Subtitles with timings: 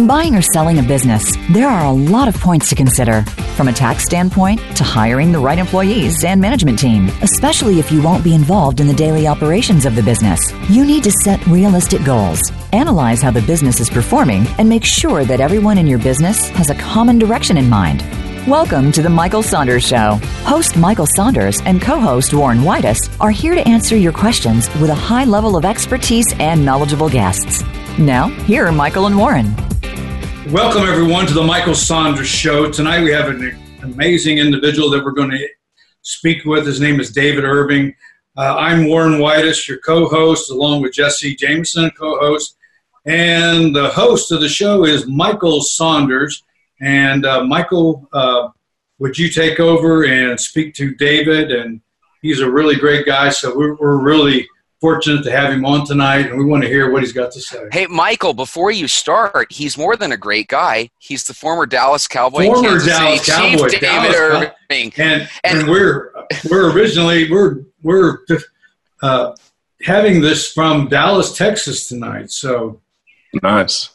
[0.00, 3.20] In buying or selling a business, there are a lot of points to consider,
[3.54, 8.00] from a tax standpoint to hiring the right employees and management team, especially if you
[8.00, 10.40] won't be involved in the daily operations of the business.
[10.70, 12.40] You need to set realistic goals,
[12.72, 16.70] analyze how the business is performing, and make sure that everyone in your business has
[16.70, 18.00] a common direction in mind.
[18.48, 20.18] Welcome to the Michael Saunders Show.
[20.44, 24.88] Host Michael Saunders and co host Warren Whitus are here to answer your questions with
[24.88, 27.62] a high level of expertise and knowledgeable guests.
[27.98, 29.54] Now, here are Michael and Warren.
[30.52, 32.72] Welcome, everyone, to the Michael Saunders Show.
[32.72, 35.48] Tonight we have an amazing individual that we're going to
[36.02, 36.66] speak with.
[36.66, 37.94] His name is David Irving.
[38.36, 42.56] Uh, I'm Warren Whitus, your co host, along with Jesse Jameson, co host.
[43.06, 46.42] And the host of the show is Michael Saunders.
[46.80, 48.48] And uh, Michael, uh,
[48.98, 51.52] would you take over and speak to David?
[51.52, 51.80] And
[52.22, 54.48] he's a really great guy, so we're, we're really
[54.80, 57.40] fortunate to have him on tonight, and we want to hear what he's got to
[57.40, 57.68] say.
[57.70, 60.90] Hey, Michael, before you start, he's more than a great guy.
[60.98, 65.68] He's the former Dallas Cowboy, former Dallas City, Cowboy, Chief David Irving, and, and, and
[65.68, 66.12] we're
[66.50, 68.18] we're originally we're we're
[69.02, 69.34] uh,
[69.82, 72.30] having this from Dallas, Texas tonight.
[72.30, 72.80] So
[73.42, 73.90] nice.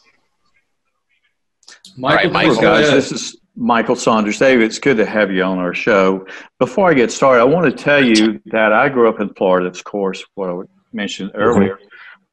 [1.96, 4.38] Michael, right, Michael guys, this is Michael Saunders.
[4.38, 6.26] David, it's good to have you on our show.
[6.58, 9.66] Before I get started, I want to tell you that I grew up in Florida,
[9.66, 10.52] of course, what I
[10.92, 11.40] mentioned mm-hmm.
[11.40, 11.78] earlier.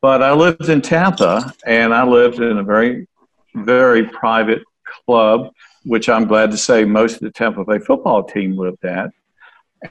[0.02, 3.08] But I lived in Tampa, and I lived in a very,
[3.56, 4.64] very private
[5.06, 5.52] club,
[5.84, 9.12] which I'm glad to say most of the Tampa Bay football team lived at.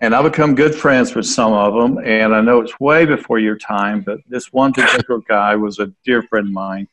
[0.00, 3.38] And I've become good friends with some of them, and I know it's way before
[3.38, 6.88] your time, but this one particular guy was a dear friend of mine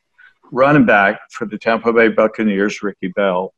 [0.52, 3.54] running back for the Tampa Bay Buccaneers, Ricky Bell.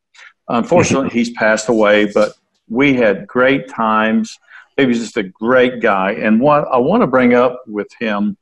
[0.49, 1.19] Unfortunately, mm-hmm.
[1.19, 2.35] he's passed away, but
[2.69, 4.39] we had great times.
[4.77, 6.13] He was just a great guy.
[6.13, 8.37] And what I want to bring up with him,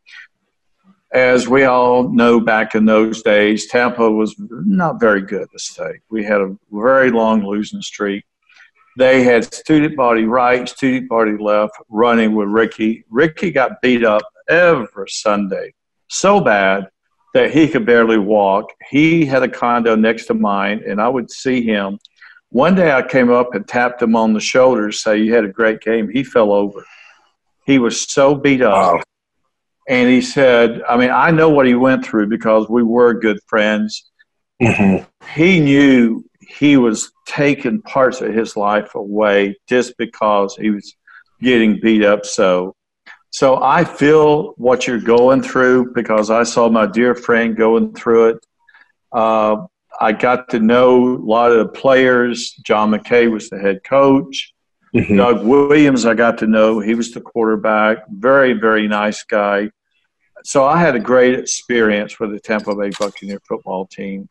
[1.12, 6.00] as we all know back in those days, Tampa was not very good, let's say.
[6.08, 8.24] We had a very long losing streak.
[8.96, 13.04] They had student body right, student body left, running with Ricky.
[13.10, 15.72] Ricky got beat up every Sunday
[16.08, 16.88] so bad
[17.34, 18.72] that he could barely walk.
[18.90, 21.98] He had a condo next to mine, and I would see him.
[22.50, 25.48] One day I came up and tapped him on the shoulder, say, You had a
[25.48, 26.08] great game.
[26.08, 26.84] He fell over.
[27.64, 28.72] He was so beat up.
[28.72, 29.02] Wow.
[29.88, 33.38] And he said, I mean, I know what he went through because we were good
[33.46, 34.10] friends.
[34.60, 35.04] Mm-hmm.
[35.34, 40.94] He knew he was taking parts of his life away just because he was
[41.40, 42.74] getting beat up so.
[43.30, 48.30] So I feel what you're going through because I saw my dear friend going through
[48.30, 48.46] it.
[49.12, 49.66] Uh,
[50.00, 52.52] I got to know a lot of the players.
[52.64, 54.52] John McKay was the head coach.
[54.94, 55.16] Mm-hmm.
[55.16, 56.80] Doug Williams, I got to know.
[56.80, 57.98] He was the quarterback.
[58.10, 59.70] Very, very nice guy.
[60.42, 64.28] So I had a great experience with the Tampa Bay Buccaneer football team.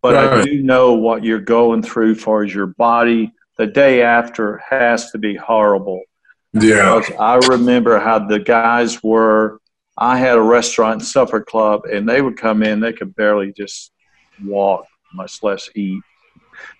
[0.00, 0.40] But right.
[0.40, 3.32] I do know what you're going through as far as your body.
[3.58, 6.00] The day after has to be horrible.
[6.54, 7.02] Yeah.
[7.20, 9.60] I remember how the guys were.
[9.96, 13.52] I had a restaurant and supper club, and they would come in, they could barely
[13.52, 13.92] just
[14.42, 16.02] walk, much less eat.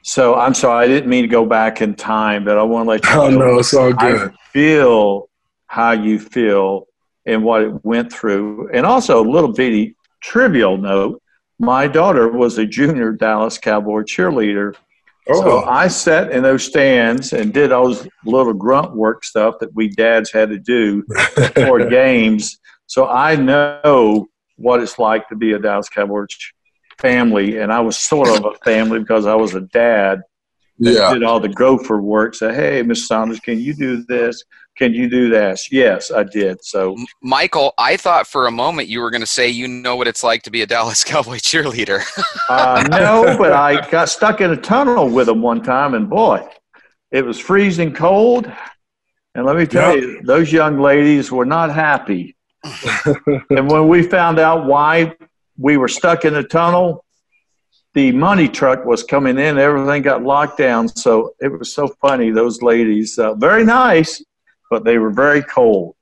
[0.03, 2.91] So I'm sorry, I didn't mean to go back in time, but I want to
[2.91, 3.38] let you oh, know.
[3.38, 4.31] no, it's all good.
[4.31, 5.28] I feel
[5.66, 6.87] how you feel
[7.26, 8.70] and what it went through.
[8.72, 11.20] And also, a little bitty trivial note
[11.59, 14.75] my daughter was a junior Dallas Cowboy cheerleader
[15.28, 15.41] Oh.
[15.41, 19.72] So I sat in those stands and did all those little grunt work stuff that
[19.75, 21.04] we dads had to do
[21.54, 22.59] for games.
[22.87, 26.26] So I know what it's like to be a Dallas Cowboys
[27.02, 30.22] family, and I was sort of a family because I was a dad.
[30.78, 31.12] Yeah.
[31.12, 32.34] Did all the gopher work.
[32.34, 34.42] Say, hey, Miss Saunders, can you do this?
[34.76, 35.58] Can you do that?
[35.70, 36.64] Yes, I did.
[36.64, 40.08] So, Michael, I thought for a moment you were going to say you know what
[40.08, 42.02] it's like to be a Dallas Cowboy cheerleader.
[42.48, 46.48] uh, no, but I got stuck in a tunnel with them one time, and boy,
[47.10, 48.50] it was freezing cold.
[49.34, 50.02] And let me tell yep.
[50.02, 52.36] you, those young ladies were not happy.
[53.50, 55.14] and when we found out why
[55.58, 57.04] we were stuck in the tunnel,
[57.94, 59.58] the money truck was coming in.
[59.58, 60.88] Everything got locked down.
[60.88, 62.31] So it was so funny.
[62.31, 64.22] Those ladies, uh, very nice,
[64.70, 65.94] but they were very cold.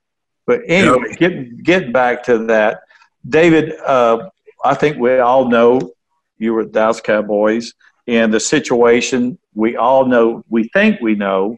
[0.46, 1.18] But anyway, yep.
[1.18, 2.82] get get back to that,
[3.28, 3.74] David.
[3.80, 4.30] Uh,
[4.64, 5.92] I think we all know
[6.38, 7.74] you were Dallas Cowboys,
[8.06, 10.44] and the situation we all know.
[10.48, 11.56] We think we know,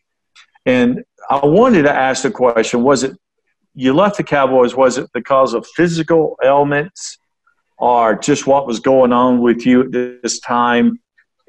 [0.67, 3.17] and I wanted to ask the question: Was it
[3.75, 4.75] you left the Cowboys?
[4.75, 7.19] Was it because of physical ailments,
[7.83, 11.01] or just what was going on with you at this time,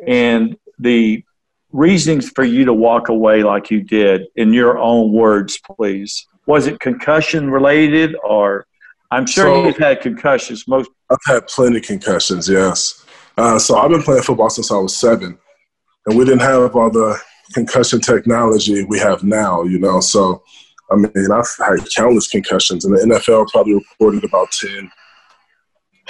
[0.07, 1.24] and the
[1.71, 6.25] reasons for you to walk away like you did in your own words, please.
[6.47, 8.65] Was it concussion related or
[9.12, 10.68] I'm sure so, you've had concussions.
[10.68, 13.06] Most I've had plenty of concussions, yes.
[13.38, 15.38] Uh, so I've been playing football since I was seven,
[16.07, 17.19] and we didn't have all the
[17.53, 20.00] concussion technology we have now, you know.
[20.00, 20.41] So,
[20.91, 24.89] I mean, I've had countless concussions, and the NFL probably reported about 10.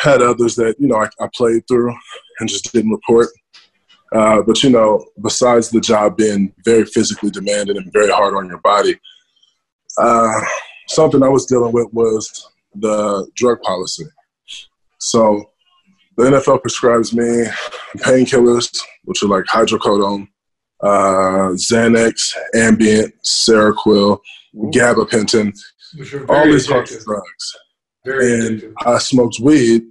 [0.04, 1.96] Had others that, you know, I, I played through
[2.40, 3.30] and just didn't report.
[4.14, 8.48] Uh, but, you know, besides the job being very physically demanding and very hard on
[8.48, 9.00] your body,
[9.98, 10.42] uh,
[10.88, 14.06] something I was dealing with was the drug policy.
[15.00, 15.52] So
[16.18, 17.46] the NFL prescribes me
[17.98, 20.28] painkillers, which are like hydrocodone,
[20.82, 24.20] uh, Xanax, Ambien, Seroquel,
[24.56, 25.54] gabapentin,
[26.30, 27.58] all these of drugs.
[28.06, 28.74] Very and addictive.
[28.86, 29.84] I smoked weed,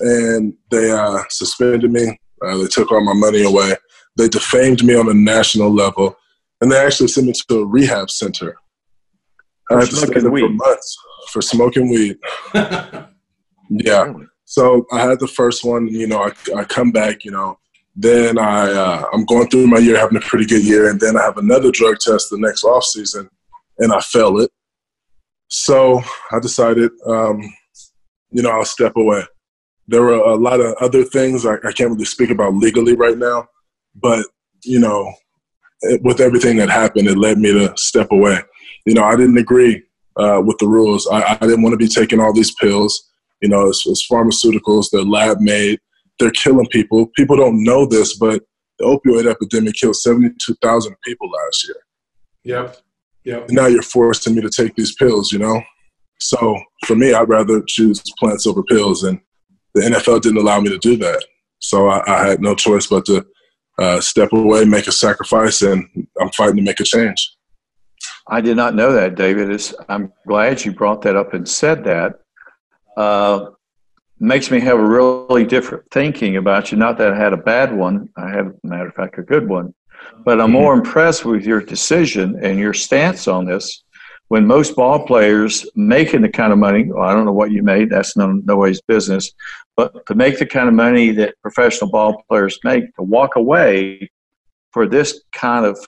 [0.00, 2.18] and they uh, suspended me.
[2.44, 3.74] Uh, they took all my money away.
[4.16, 6.16] They defamed me on a national level,
[6.60, 8.56] and they actually sent me to a rehab center.
[9.70, 10.56] I For had to stay there for weed.
[10.56, 10.96] months
[11.32, 12.18] for smoking weed.
[13.70, 14.12] Yeah.
[14.44, 15.88] So I had the first one.
[15.88, 17.24] You know, I, I come back.
[17.24, 17.58] You know,
[17.94, 21.16] then I uh, I'm going through my year, having a pretty good year, and then
[21.16, 23.28] I have another drug test the next off season,
[23.78, 24.50] and I fail it.
[25.48, 26.00] So
[26.32, 27.42] I decided, um,
[28.30, 29.22] you know, I'll step away.
[29.88, 33.18] There were a lot of other things I, I can't really speak about legally right
[33.18, 33.48] now,
[33.94, 34.24] but
[34.64, 35.12] you know,
[35.82, 38.40] it, with everything that happened, it led me to step away.
[38.84, 39.82] You know, I didn't agree
[40.16, 41.06] uh, with the rules.
[41.10, 43.10] I, I didn't want to be taking all these pills.
[43.40, 44.86] You know, it's, it's pharmaceuticals.
[44.90, 45.80] They're lab made.
[46.18, 47.06] They're killing people.
[47.16, 48.42] People don't know this, but
[48.78, 51.76] the opioid epidemic killed 72,000 people last year.
[52.44, 52.76] Yep.
[53.24, 53.48] Yep.
[53.48, 55.62] And now you're forcing me to take these pills, you know?
[56.20, 59.04] So for me, I'd rather choose plants over pills.
[59.04, 59.20] And
[59.78, 61.24] the NFL didn't allow me to do that.
[61.60, 63.26] So I, I had no choice but to
[63.78, 65.86] uh, step away, make a sacrifice, and
[66.20, 67.36] I'm fighting to make a change.
[68.28, 69.50] I did not know that, David.
[69.50, 72.20] It's, I'm glad you brought that up and said that.
[72.96, 73.50] Uh,
[74.20, 76.78] makes me have a really different thinking about you.
[76.78, 78.08] Not that I had a bad one.
[78.16, 79.74] I had, matter of fact, a good one.
[80.24, 83.84] But I'm more impressed with your decision and your stance on this.
[84.28, 87.62] When most ball players making the kind of money, well, I don't know what you
[87.62, 87.88] made.
[87.88, 89.32] That's no no nobody's business.
[89.78, 94.10] But to make the kind of money that professional ball players make, to walk away
[94.72, 95.78] for this kind of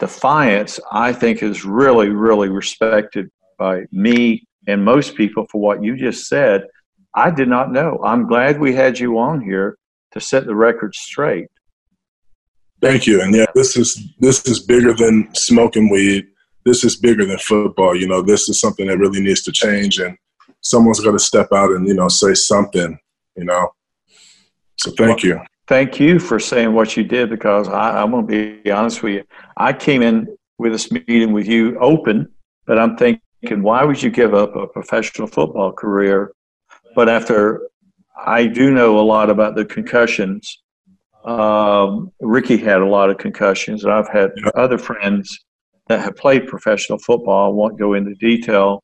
[0.00, 5.96] defiance, I think is really, really respected by me and most people for what you
[5.96, 6.64] just said.
[7.14, 8.00] I did not know.
[8.04, 9.78] I'm glad we had you on here
[10.14, 11.46] to set the record straight.
[12.80, 13.22] Thank you.
[13.22, 16.26] And yeah, this is this is bigger than smoking weed.
[16.64, 17.94] This is bigger than football.
[17.94, 20.16] You know, this is something that really needs to change, and
[20.60, 22.98] someone's got to step out and you know say something.
[23.38, 23.70] You know.
[24.76, 25.40] So thank you.
[25.66, 29.14] Thank you for saying what you did because I, I'm going to be honest with
[29.14, 29.24] you.
[29.56, 32.28] I came in with this meeting with you open,
[32.66, 36.32] but I'm thinking, why would you give up a professional football career?
[36.94, 37.68] But after
[38.16, 40.62] I do know a lot about the concussions,
[41.24, 44.50] um, Ricky had a lot of concussions, and I've had Yeah.
[44.54, 45.44] other friends
[45.88, 47.46] that have played professional football.
[47.46, 48.82] I won't go into detail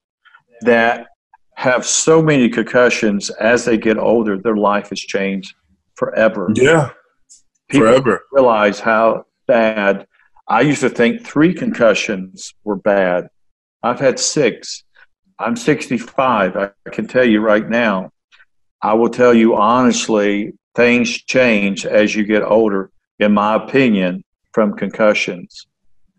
[0.62, 1.08] that
[1.56, 5.54] have so many concussions as they get older, their life has changed
[5.94, 6.50] forever.
[6.54, 6.90] Yeah,
[7.68, 8.22] People forever.
[8.32, 10.06] realize how bad.
[10.48, 13.28] I used to think three concussions were bad.
[13.82, 14.84] I've had six.
[15.38, 16.56] I'm 65.
[16.56, 18.10] I can tell you right now.
[18.82, 24.76] I will tell you honestly, things change as you get older, in my opinion, from
[24.76, 25.66] concussions.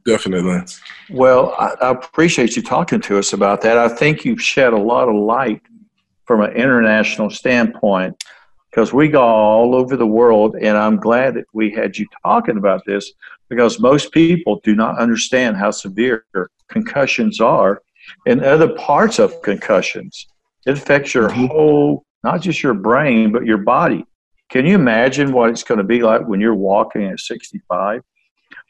[0.05, 0.61] Definitely.
[1.09, 3.77] Well, I, I appreciate you talking to us about that.
[3.77, 5.61] I think you've shed a lot of light
[6.25, 8.23] from an international standpoint
[8.69, 12.57] because we go all over the world, and I'm glad that we had you talking
[12.57, 13.11] about this
[13.49, 16.25] because most people do not understand how severe
[16.67, 17.81] concussions are
[18.27, 20.27] and other parts of concussions.
[20.67, 21.47] It affects your Mhm.
[21.47, 24.05] whole, not just your brain, but your body.
[24.49, 28.01] Can you imagine what it's going to be like when you're walking at 65?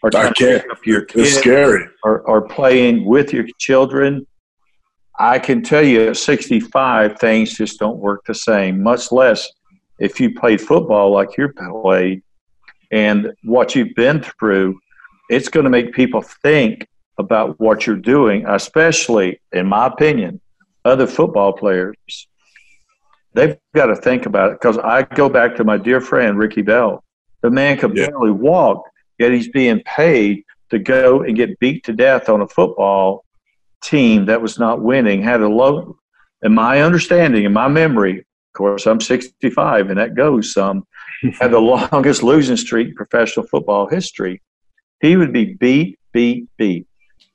[0.03, 0.69] Or can't.
[0.71, 1.85] up your It's scary.
[2.03, 4.25] or, or playing with your children,
[5.17, 9.49] I can tell you at 65, things just don't work the same, much less
[9.99, 11.49] if you played football like you
[11.81, 12.21] played
[12.91, 14.77] and what you've been through.
[15.29, 16.85] It's going to make people think
[17.17, 20.39] about what you're doing, especially, in my opinion,
[20.83, 21.95] other football players.
[23.33, 26.61] They've got to think about it because I go back to my dear friend, Ricky
[26.61, 27.03] Bell.
[27.41, 28.07] The man could Yeah.
[28.09, 28.83] barely walk,
[29.19, 33.25] yet he's being paid to go and get beat to death on a football
[33.83, 35.97] team that was not winning, had a low,
[36.41, 40.85] in my understanding, in my memory, of course, I'm 65 and that goes some,
[41.39, 44.41] had the longest losing streak in professional football history.
[45.01, 46.87] He would be beat, beat, beat.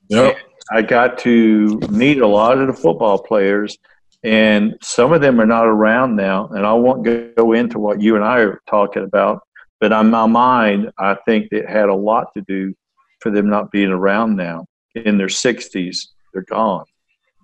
[0.09, 0.37] Yep.
[0.71, 3.77] I got to meet a lot of the football players,
[4.23, 6.47] and some of them are not around now.
[6.47, 7.03] And I won't
[7.35, 9.41] go into what you and I are talking about,
[9.81, 12.73] but on my mind, I think it had a lot to do
[13.19, 14.65] for them not being around now.
[14.93, 15.97] In their 60s,
[16.33, 16.85] they're gone.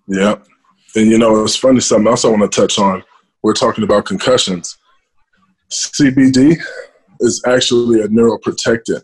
[0.08, 0.36] Yeah.
[0.96, 3.04] And you know, it's funny something else I want to touch on.
[3.42, 4.78] We're talking about concussions.
[5.72, 6.58] CBD
[7.20, 9.02] is actually a neuroprotectant.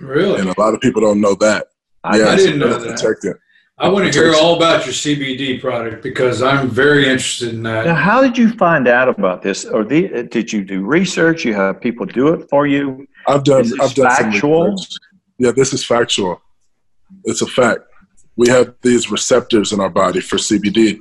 [0.00, 0.40] Really?
[0.40, 1.66] And a lot of people don't know that.
[2.04, 3.34] I, yeah, I didn't know that.
[3.78, 3.80] Protectant.
[3.80, 7.86] I want to hear all about your CBD product because I'm very interested in that.
[7.86, 9.64] Now, how did you find out about this?
[9.64, 11.44] Or the, did you do research?
[11.44, 13.06] You have people do it for you?
[13.28, 13.70] I've done.
[13.80, 14.76] I've done factual.
[15.38, 16.42] Yeah, this is factual.
[17.24, 17.82] It's a fact.
[18.34, 21.00] We have these receptors in our body for CBD,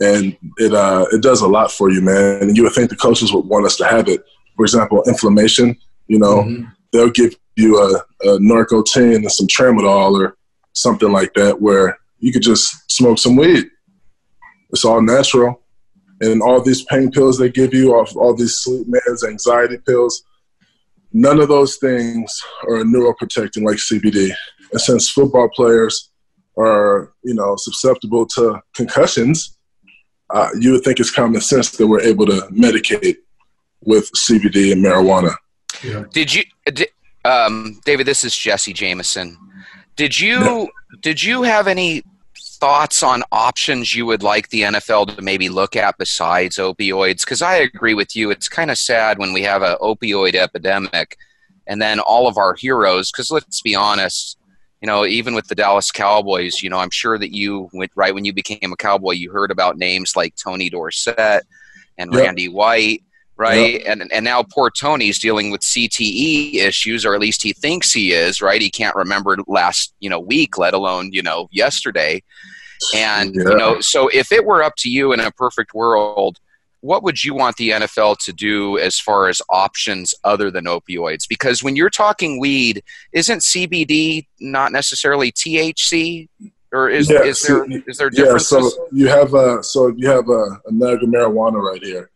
[0.00, 2.42] and it uh, it does a lot for you, man.
[2.42, 4.24] And you would think the coaches would want us to have it.
[4.56, 5.76] For example, inflammation.
[6.06, 6.68] You know, mm-hmm.
[6.92, 10.36] they'll give you a, a Narcotin and some Tramadol or
[10.72, 13.66] something like that, where you could just smoke some weed.
[14.70, 15.60] It's all natural.
[16.20, 20.22] And all these pain pills they give you, all, all these sleep meds, anxiety pills,
[21.12, 22.32] none of those things
[22.68, 24.32] are neuroprotecting like CBD.
[24.70, 26.10] And since football players
[26.56, 29.58] are, you know, susceptible to concussions,
[30.30, 33.16] uh, you would think it's common sense that we're able to medicate
[33.80, 35.34] with CBD and marijuana.
[35.82, 36.04] Yeah.
[36.12, 36.86] Did you, did,
[37.24, 38.06] um, David?
[38.06, 39.36] This is Jesse Jameson.
[39.96, 42.02] Did you did you have any
[42.62, 47.24] thoughts on options you would like the NFL to maybe look at besides opioids?
[47.24, 48.30] Because I agree with you.
[48.30, 51.16] It's kind of sad when we have an opioid epidemic
[51.66, 54.38] and then all of our heroes, because let's be honest,
[54.80, 58.14] you know, even with the Dallas Cowboys, you know, I'm sure that you, went, right
[58.14, 61.42] when you became a Cowboy, you heard about names like Tony Dorsett
[61.98, 62.26] and yep.
[62.26, 63.02] Randy White
[63.36, 63.74] right?
[63.74, 63.82] Yep.
[63.86, 68.12] And and now poor Tony's dealing with CTE issues, or at least he thinks he
[68.12, 68.60] is, right?
[68.60, 72.22] He can't remember last you know week, let alone you know yesterday.
[72.94, 73.50] And yeah.
[73.50, 76.38] you know, so if it were up to you in a perfect world,
[76.80, 81.28] what would you want the NFL to do as far as options other than opioids?
[81.28, 86.28] Because when you're talking weed, isn't CBD not necessarily THC?
[86.72, 88.50] Or is, yeah, is there is there differences?
[88.52, 92.10] Yeah, so you have a so you have a, a nug of marijuana right here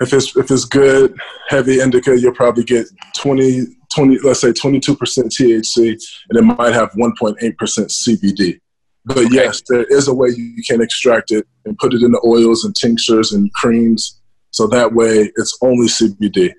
[0.00, 1.14] if it's if it's good
[1.48, 2.86] heavy indica, you'll probably get
[3.16, 5.96] 20, 20 let's say 22% THC,
[6.30, 8.58] and it might have 1.8% CBD.
[9.04, 9.28] But okay.
[9.30, 12.64] yes, there is a way you can extract it and put it in the oils
[12.64, 14.20] and tinctures and creams,
[14.50, 16.52] so that way it's only CBD.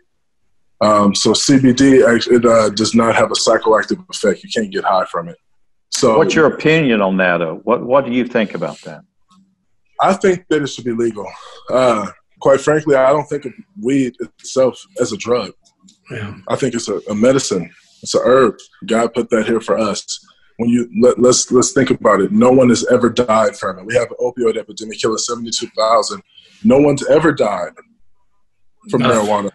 [0.81, 4.43] Um, so CBD it uh, does not have a psychoactive effect.
[4.43, 5.37] You can't get high from it.
[5.91, 7.37] So, what's your opinion on that?
[7.37, 7.61] Though?
[7.63, 9.01] What What do you think about that?
[10.01, 11.25] I think that it should be legal.
[11.71, 12.07] Uh,
[12.45, 15.51] quite frankly, I don't think of weed itself as a drug.
[16.11, 16.37] Yeah.
[16.47, 17.73] I think it's a, a medicine.
[18.03, 18.53] It's a herb.
[18.85, 20.23] God put that here for us.
[20.57, 22.31] When you let, let's let's think about it.
[22.31, 23.85] No one has ever died from it.
[23.87, 26.21] We have an opioid epidemic killing seventy two thousand.
[26.63, 27.71] No one's ever died
[28.91, 29.09] from no.
[29.09, 29.49] marijuana.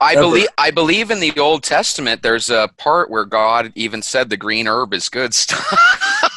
[0.00, 0.22] I ever.
[0.22, 2.22] believe I believe in the Old Testament.
[2.22, 5.66] There's a part where God even said the green herb is good stuff.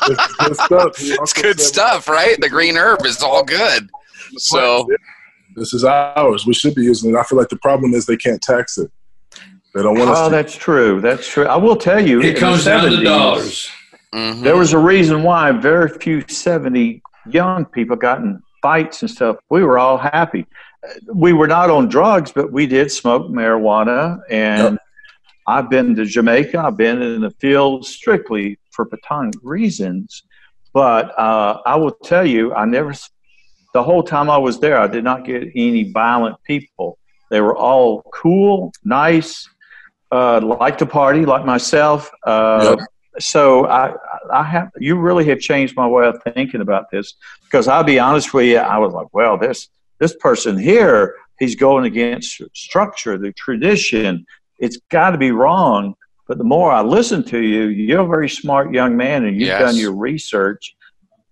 [0.08, 0.92] it's good stuff.
[1.00, 2.42] it's good stuff, right?
[2.42, 3.88] The green herb is all good.
[4.38, 4.88] So
[5.56, 6.46] this is ours.
[6.46, 7.18] We should be using it.
[7.18, 8.92] I feel like the problem is they can't tax it.
[9.74, 10.20] They don't want oh, us.
[10.20, 11.00] Oh, that's true.
[11.00, 11.46] That's true.
[11.46, 12.22] I will tell you.
[12.22, 13.70] It comes down 70s, to dollars.
[14.14, 14.44] Mm-hmm.
[14.44, 19.38] There was a reason why very few 70 young people got in fights and stuff.
[19.50, 20.46] We were all happy.
[21.14, 24.20] We were not on drugs, but we did smoke marijuana.
[24.30, 24.80] And yep.
[25.48, 26.60] I've been to Jamaica.
[26.60, 30.24] I've been in the field strictly for platonic reasons.
[30.74, 32.94] But uh, I will tell you, I never
[33.74, 36.98] the whole time I was there, I did not get any violent people.
[37.30, 39.48] They were all cool, nice,
[40.12, 42.12] uh, like to party, like myself.
[42.26, 42.88] Uh, yep.
[43.20, 43.94] So I,
[44.32, 44.72] I have.
[44.78, 47.14] You really have changed my way of thinking about this
[47.44, 48.58] because I'll be honest with you.
[48.58, 54.26] I was like, well, this this person here, he's going against structure, the tradition.
[54.60, 55.96] It's got to be wrong.
[56.28, 59.48] But the more I listen to you, you're a very smart young man, and you've
[59.48, 59.60] yes.
[59.60, 60.76] done your research.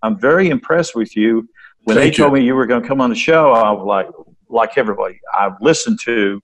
[0.02, 1.48] I'm very impressed with you
[1.84, 3.84] when Thank they told me you were going to come on the show, I was
[3.86, 4.08] like,
[4.48, 6.42] like everybody I've listened to,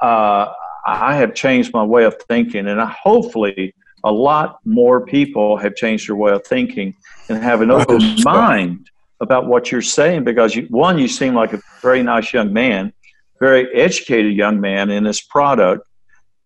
[0.00, 0.52] uh,
[0.86, 3.74] I have changed my way of thinking, and I, hopefully
[4.04, 6.94] a lot more people have changed their way of thinking
[7.28, 10.24] and have an open mind about what you're saying.
[10.24, 12.92] Because you, one, you seem like a very nice young man,
[13.38, 15.86] very educated young man in this product,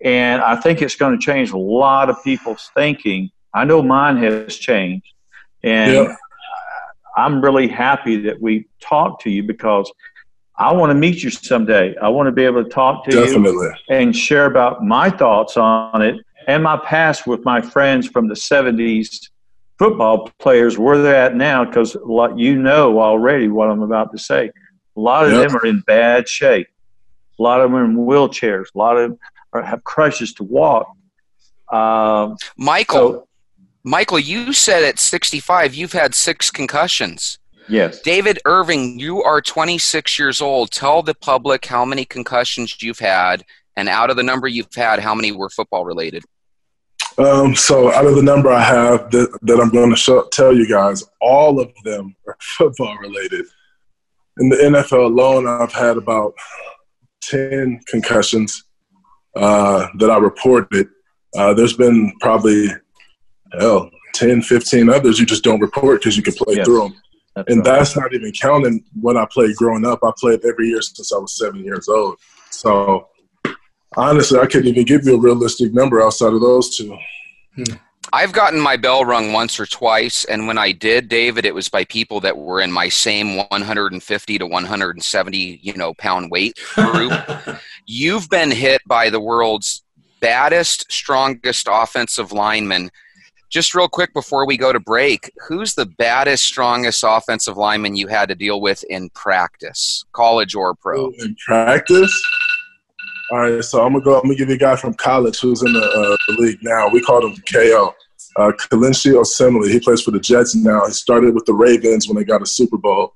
[0.03, 3.31] and I think it's going to change a lot of people's thinking.
[3.55, 5.13] I know mine has changed,
[5.63, 5.93] and.
[5.93, 6.17] Yep
[7.17, 9.91] I'm really happy that we talked to you because
[10.59, 11.95] I want to meet you someday.
[11.97, 13.67] I want to be able to talk to Definitely.
[13.67, 18.29] you and share about my thoughts on it and my past with my friends from
[18.29, 19.29] the 70s
[19.79, 21.97] football players, where they're at now, because
[22.37, 24.51] you know already what I'm about to say.
[24.97, 25.49] A lot of Yep.
[25.49, 26.69] them are in bad shape.
[27.39, 28.67] A lot of them are in wheelchairs.
[28.75, 29.19] A lot of them
[29.53, 30.89] are, have crutches to walk.
[31.71, 33.26] Um, Michael, so,
[33.87, 37.39] Michael, you said at 65 you've had six concussions.
[37.69, 38.01] yes.
[38.03, 40.73] David Irving, you are 26 years old.
[40.73, 43.45] Tell the public how many concussions you've had,
[43.77, 46.25] and out of the number you've had, how many were football related?
[47.17, 50.53] Um, so out of the number I have that, that I'm going to show, tell
[50.53, 53.47] you guys, all of them are football related.
[54.39, 56.35] In the NFL alone, I've had about
[57.23, 58.65] 10 concussions
[59.37, 60.89] uh, that I reported.
[61.37, 62.69] Uh, there's been probably,
[63.59, 66.67] hell, 10, 15 others you just don't report because you can play Yes.
[66.67, 66.95] through them.
[67.35, 67.77] That's And right.
[67.79, 70.01] that's not even counting what I played growing up.
[70.03, 72.17] I played every year since I was seven years old.
[72.51, 73.09] So
[73.97, 76.97] honestly, I couldn't even give you a realistic number outside of those two.
[77.55, 77.65] Hmm.
[78.13, 81.69] I've gotten my bell rung once or twice, and when I did, David, it was
[81.69, 87.13] by people that were in my same 150 to 170, you know, pound weight group.
[87.87, 89.83] You've been hit by the world's
[90.21, 92.91] baddest, strongest offensive lineman.
[93.49, 98.09] Just real quick before we go to break, who's the baddest, strongest offensive lineman you
[98.09, 101.13] had to deal with in practice, college or pro?
[101.19, 102.13] in practice.
[103.33, 104.17] All right, so I'm gonna go.
[104.17, 106.89] I'm gonna give you a guy from college who's in the, uh, the league now.
[106.89, 107.95] We called him KO.
[108.37, 109.71] Uh, Kelechi Osemele.
[109.71, 110.87] He plays for the Jets now.
[110.87, 113.15] He started with the Ravens when they got a Super Bowl.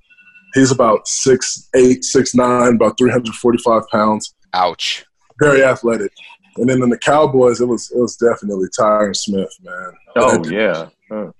[0.54, 4.34] He's about six eight, six nine, about 345 pounds.
[4.54, 5.04] Ouch.
[5.38, 6.12] Very athletic.
[6.56, 9.92] And then in the Cowboys, it was it was definitely Tyron Smith, man.
[10.16, 10.88] Oh, yeah.
[11.10, 11.32] Oh.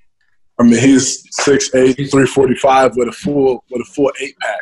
[0.58, 4.60] I mean, he's 6'8", 345 with a full with a full eight pack.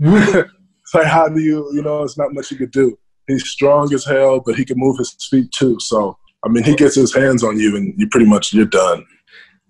[0.00, 2.98] It's like, how do you, you know, it's not much you could do.
[3.26, 5.78] He's strong as hell, but he can move his feet too.
[5.80, 9.06] So, I mean, he gets his hands on you, and you pretty much you're done.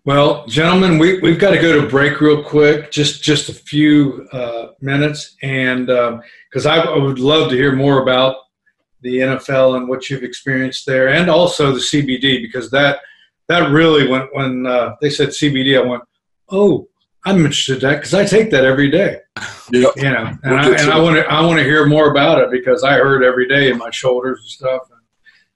[0.04, 4.26] Well, gentlemen, we, we've got to go to break real quick, just just a few
[4.32, 8.36] uh, minutes, and because I, I would love to hear more about
[9.02, 13.00] the NFL and what you've experienced there, and also the CBD, because that
[13.48, 16.02] that really when when uh, they said CBD, I went,
[16.50, 16.88] oh,
[17.24, 19.18] I'm interested in that because I take that every day,
[19.72, 19.92] Yep.
[19.96, 21.02] you know, and We'll I, get and to I it.
[21.02, 23.78] want to I want to hear more about it because I heard every day in
[23.78, 24.82] my shoulders and stuff,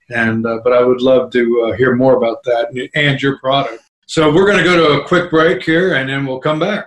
[0.09, 3.39] and uh, but I would love to uh, hear more about that and, and your
[3.39, 3.81] product.
[4.07, 6.85] So we're going to go to a quick break here, and then we'll come back.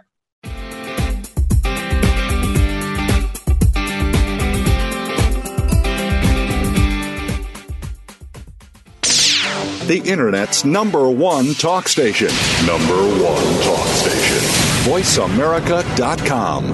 [9.89, 12.29] The Internet's number one talk station.
[12.67, 14.37] Number one talk station.
[14.85, 16.73] VoiceAmerica.com.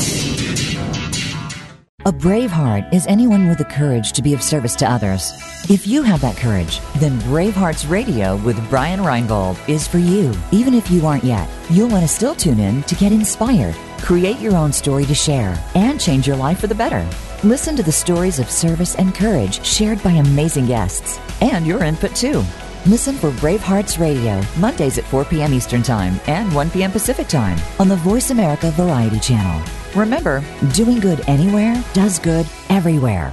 [2.06, 5.30] A brave heart is anyone with the courage to be of service to others.
[5.70, 10.34] If you have that courage, then Bravehearts Radio with Brian Reinbold is for you.
[10.50, 14.40] Even if you aren't yet, you'll want to still tune in to get inspired, create
[14.40, 17.08] your own story to share, and change your life for the better.
[17.44, 22.16] Listen to the stories of service and courage shared by amazing guests, and your input
[22.16, 22.42] too.
[22.86, 25.54] Listen for Bravehearts Radio, Mondays at 4 p.m.
[25.54, 26.92] Eastern Time and 1 p.m.
[26.92, 29.62] Pacific Time on the Voice America Variety Channel.
[29.96, 30.44] Remember,
[30.74, 33.32] doing good anywhere does good everywhere.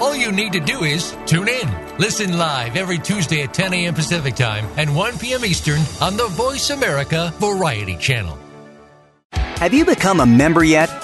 [0.00, 1.96] All you need to do is tune in.
[1.98, 3.94] Listen live every Tuesday at 10 a.m.
[3.94, 5.44] Pacific Time and 1 p.m.
[5.44, 8.36] Eastern on the Voice America Variety Channel.
[9.32, 11.03] Have you become a member yet?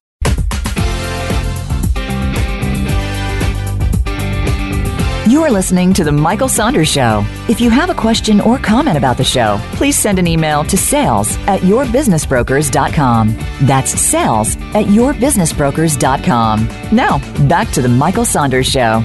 [5.31, 7.23] You are listening to The Michael Saunders Show.
[7.47, 10.75] If you have a question or comment about the show, please send an email to
[10.75, 13.37] sales at yourbusinessbrokers.com.
[13.61, 16.67] That's sales at yourbusinessbrokers.com.
[16.91, 19.01] Now, back to The Michael Saunders Show.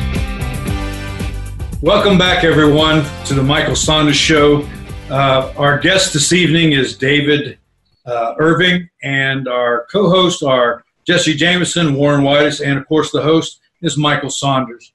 [1.80, 4.68] Welcome back, everyone, to the Michael Saunders Show.
[5.08, 7.56] Uh, our guest this evening is David
[8.04, 13.22] uh, Irving, and our co hosts are Jesse Jameson, Warren Whitus, and of course, the
[13.22, 14.92] host is Michael Saunders.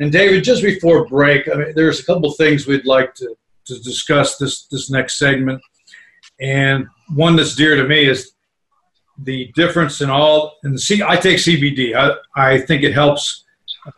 [0.00, 3.80] And David, just before break, I mean, there's a couple things we'd like to, to
[3.80, 5.62] discuss this, this next segment.
[6.40, 8.32] And one that's dear to me is
[9.18, 11.94] the difference in all, and see, I take CBD.
[11.94, 13.44] I, I think it helps,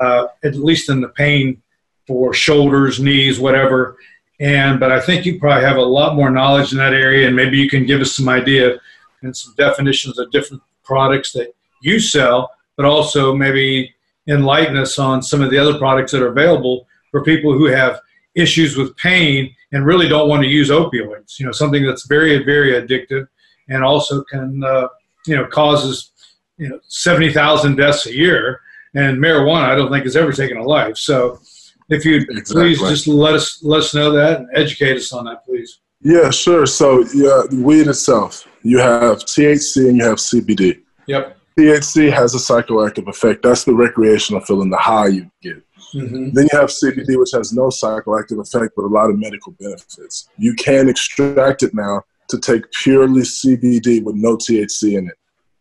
[0.00, 1.62] uh, at least in the pain
[2.06, 3.96] for shoulders, knees, whatever.
[4.38, 7.34] And but I think you probably have a lot more knowledge in that area, and
[7.34, 8.78] maybe you can give us some idea
[9.22, 13.94] and some definitions of different products that you sell, but also maybe
[14.28, 18.00] enlighten us on some of the other products that are available for people who have
[18.34, 21.38] issues with pain and really don't want to use opioids.
[21.38, 23.26] You know, something that's very, very addictive
[23.68, 24.88] and also can, uh,
[25.26, 26.12] you know, causes,
[26.58, 28.60] you know, 70,000 deaths a year.
[28.94, 30.96] And marijuana, I don't think has ever taken a life.
[30.96, 31.40] So
[31.88, 32.54] if you exactly.
[32.54, 35.80] please just let us let us know that and educate us on that, please.
[36.00, 36.66] Yeah, sure.
[36.66, 40.82] So yeah, weed itself, you have THC and you have CBD.
[41.06, 41.35] Yep.
[41.58, 43.42] THC has a psychoactive effect.
[43.42, 45.62] That's the recreational feeling, the high you get.
[45.94, 46.30] Mm-hmm.
[46.32, 50.28] Then you have CBD, which has no psychoactive effect, but a lot of medical benefits.
[50.36, 55.14] You can extract it now to take purely CBD with no THC in it.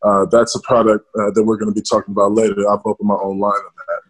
[0.03, 2.69] Uh, that's a product uh, that we're going to be talking about later.
[2.69, 4.01] I've opened my own line on that.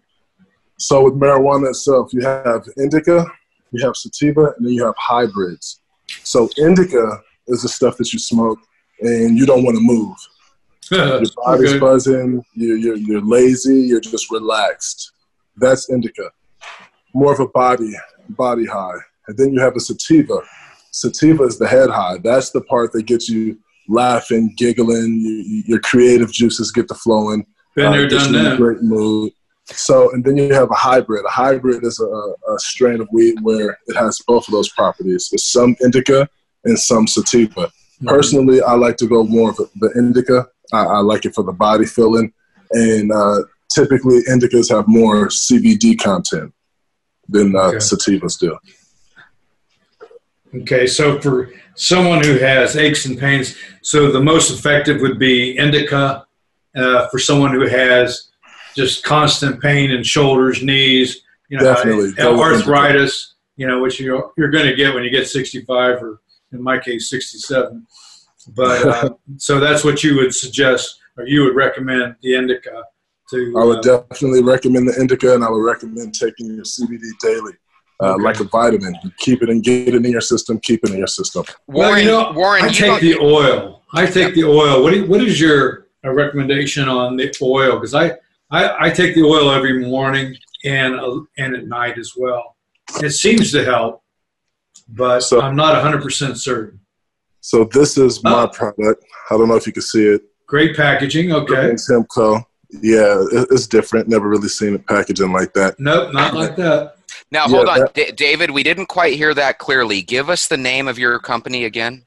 [0.78, 3.26] So with marijuana itself, you have indica,
[3.72, 5.82] you have sativa, and then you have hybrids.
[6.24, 8.60] So indica is the stuff that you smoke
[9.00, 10.18] and you don't want to move.
[10.92, 11.80] Your body's okay.
[11.80, 15.12] buzzing, you're, you're, you're lazy, you're just relaxed.
[15.58, 16.32] That's indica.
[17.14, 17.94] More of a body,
[18.30, 18.98] body high.
[19.28, 20.40] And then you have a sativa.
[20.92, 22.18] Sativa is the head high.
[22.24, 27.46] That's the part that gets you laughing, giggling, you, your creative juices get to flowing.
[27.76, 28.58] Been there, uh, done that.
[28.58, 29.34] Great mood.
[29.66, 31.26] So, and then you have a hybrid.
[31.26, 35.30] A hybrid is a, a, strain of weed where it has both of those properties.
[35.32, 36.30] It's some indica
[36.66, 37.50] and some sativa.
[37.50, 38.08] Mm-hmm.
[38.08, 40.48] Personally, I like to go more of the indica.
[40.76, 42.34] I, I like it for the body feeling.
[42.72, 46.54] And uh, typically, indicas have more CBD content
[47.28, 47.78] than uh, okay.
[47.78, 48.58] sativas do.
[50.62, 55.58] Okay, so for someone who has aches and pains, so the most effective would be
[55.58, 56.26] indica.
[56.76, 58.32] Uh, for someone who has
[58.76, 62.12] just constant pain in shoulders, knees, you know, Definitely.
[62.20, 66.20] arthritis, you know, which you're, you're going to get when you get 65 or
[66.52, 67.86] in my case, 67.
[68.56, 72.84] But uh, so that's what you would suggest or you would recommend the indica
[73.30, 73.54] to.
[73.58, 77.54] I would uh, definitely recommend the indica and I would recommend taking your CBD daily.
[78.04, 78.24] Uh, okay.
[78.24, 78.94] like a vitamin.
[79.20, 80.60] keep it and get it in your system.
[80.60, 81.46] Keep it in your system.
[81.68, 83.84] Warren, well, you know, Warren, I take the oil.
[83.94, 84.84] I take the oil.
[84.84, 87.76] What, you, what is your recommendation on the oil?
[87.76, 88.12] Because I
[88.52, 92.56] I, I take the oil every morning and uh, and at night as well.
[93.02, 94.04] It seems to help,
[94.88, 96.80] but so, I'm not 100% certain.
[97.46, 98.48] So this is my oh.
[98.48, 99.06] product.
[99.30, 100.24] I don't know if you can see it.
[100.48, 101.32] Great packaging.
[101.32, 101.68] Okay.
[101.68, 102.44] It's Hempco.
[102.72, 104.08] Yeah, it's different.
[104.08, 105.80] Never really seen it packaging like that.
[105.80, 106.96] Nope, not like that.
[107.30, 108.50] Now hold yeah, on, that, D- David.
[108.50, 110.02] We didn't quite hear that clearly.
[110.02, 112.04] Give us the name of your company again.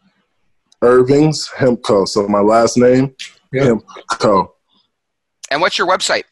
[0.82, 2.08] Irving's Hempco.
[2.08, 3.14] So my last name,
[3.52, 3.78] yep.
[4.10, 4.48] Hempco.
[5.52, 6.24] And what's your website?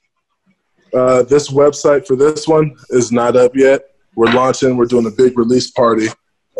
[0.92, 3.82] Uh, this website for this one is not up yet.
[4.16, 4.76] We're launching.
[4.76, 6.08] We're doing a big release party,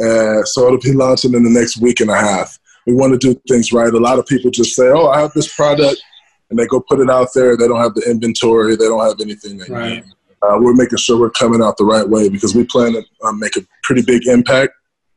[0.02, 2.58] uh, so it'll be launching in the next week and a half.
[2.86, 3.92] We want to do things right.
[3.92, 6.00] A lot of people just say, "Oh, I have this product,"
[6.50, 7.56] and they go put it out there.
[7.56, 8.76] They don't have the inventory.
[8.76, 10.04] They don't have anything right.
[10.42, 13.32] Uh, we're making sure we're coming out the right way because we plan to uh,
[13.32, 14.72] make a pretty big impact.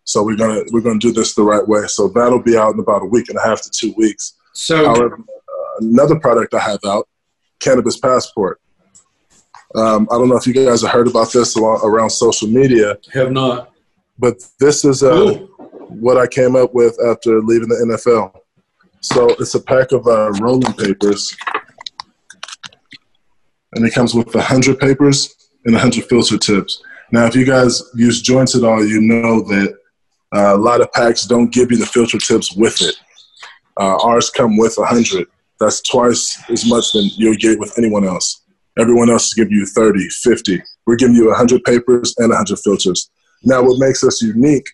[0.05, 1.85] So we're gonna we're gonna do this the right way.
[1.87, 4.35] So that'll be out in about a week and a half to two weeks.
[4.53, 7.07] So However, uh, another product I have out,
[7.59, 8.59] Cannabis Passport.
[9.75, 12.97] Um, I don't know if you guys have heard about this around social media.
[13.13, 13.71] Have not.
[14.19, 15.34] But this is uh,
[15.88, 18.36] what I came up with after leaving the NFL.
[19.01, 21.36] So it's a pack of uh, rolling papers,
[23.73, 26.84] and it comes with 100 papers and 100 filter tips.
[27.12, 29.77] Now, if you guys use joints at all, you know that
[30.36, 32.95] uh, a lot of packs don't give you the filter tips with it.
[33.79, 35.27] Uh, ours come with 100.
[35.60, 38.41] That's twice as much than you'll get with anyone else.
[38.77, 40.62] Everyone else is giving you 30, 50.
[40.86, 43.10] We're giving you 100 papers and 100 filters.
[43.43, 44.67] Now, what makes us unique?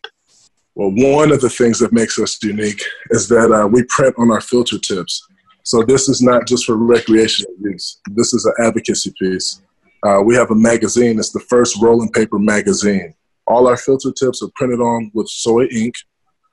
[0.75, 4.32] Well, one of the things that makes us unique is that uh, we print on
[4.32, 5.25] our filter tips.
[5.63, 7.99] So this is not just for recreational use.
[8.12, 9.62] This is an advocacy piece.
[10.06, 11.17] Uh, we have a magazine.
[11.17, 13.15] It's the first rolling paper magazine.
[13.47, 15.95] All our filter tips are printed on with soy ink,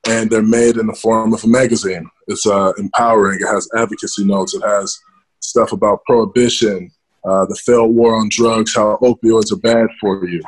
[0.08, 2.08] and they're made in the form of a magazine.
[2.28, 3.40] It's uh, empowering.
[3.40, 4.54] It has advocacy notes.
[4.54, 4.98] It has
[5.40, 6.90] stuff about prohibition,
[7.24, 10.40] uh, the failed war on drugs, how opioids are bad for you.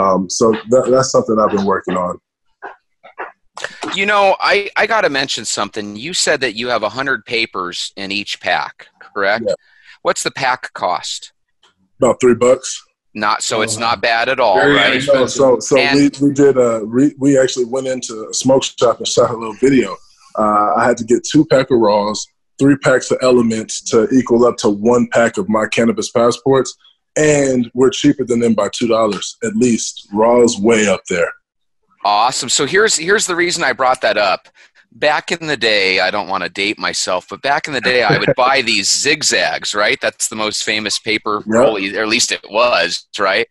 [0.00, 2.18] Um, so that, that's something I've been working on.
[3.94, 5.96] You know, I, I got to mention something.
[5.96, 9.44] You said that you have 100 papers in each pack, correct?
[9.46, 9.54] Yeah.
[10.02, 11.32] What's the pack cost?
[12.00, 12.82] About three bucks.
[13.14, 14.92] Not so it's not bad at all, Very right?
[14.92, 15.30] inexpensive.
[15.30, 18.98] So, so And- we, we did a we, we actually went into a smoke shop
[18.98, 19.94] and shot a little video.
[20.38, 22.26] Uh, I had to get two pack of raws,
[22.58, 26.74] three packs of elements to equal up to one pack of my cannabis passports,
[27.16, 30.08] and we're cheaper than them by two dollars at least.
[30.12, 31.32] Raws way up there.
[32.04, 32.48] Awesome.
[32.48, 34.48] So here's here's the reason I brought that up.
[34.94, 38.02] Back in the day, I don't want to date myself, but back in the day,
[38.02, 39.74] I would buy these zigzags.
[39.74, 41.46] Right, that's the most famous paper Yep.
[41.46, 43.06] roll, or at least it was.
[43.18, 43.46] Right.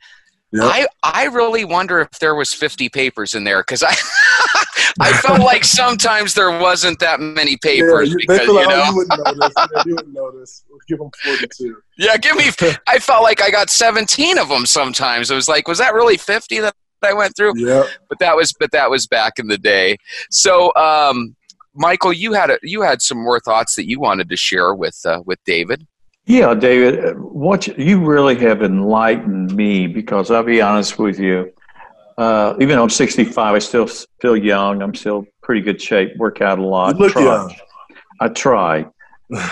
[0.53, 0.63] Yep.
[0.63, 3.95] I I really wonder if there was 50 papers in there because I
[4.99, 8.89] I felt like sometimes there wasn't that many papers yeah, because oh, you know oh,
[8.89, 9.53] you wouldn't notice.
[9.73, 10.63] Yeah, you wouldn't notice.
[10.97, 11.77] We'll give them forty-two.
[11.97, 12.45] yeah give me
[12.87, 15.31] I felt like I got 17 of them sometimes.
[15.31, 17.53] It was like was that really 50 that I went through?
[17.57, 17.83] Yeah.
[18.09, 19.97] but that was but that was back in the day.
[20.29, 21.35] So, um,
[21.73, 24.99] Michael, you had a, you had some more thoughts that you wanted to share with
[25.05, 25.87] uh, with David.
[26.25, 31.19] Yeah, David, uh, what you, you really have enlightened me because I'll be honest with
[31.19, 31.51] you.
[32.17, 33.87] Uh, even though I'm 65, I still
[34.21, 34.81] feel young.
[34.81, 36.15] I'm still pretty good shape.
[36.17, 36.95] Work out a lot.
[36.95, 37.23] You look try.
[37.23, 37.55] young.
[38.19, 38.85] I try,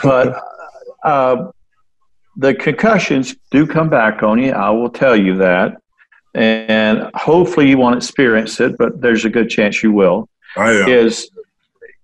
[0.03, 0.39] but
[1.03, 1.51] uh,
[2.37, 4.51] the concussions do come back on you.
[4.51, 5.81] I will tell you that,
[6.33, 10.89] and hopefully you won't experience it, but there's a good chance you will I am.
[10.89, 11.29] is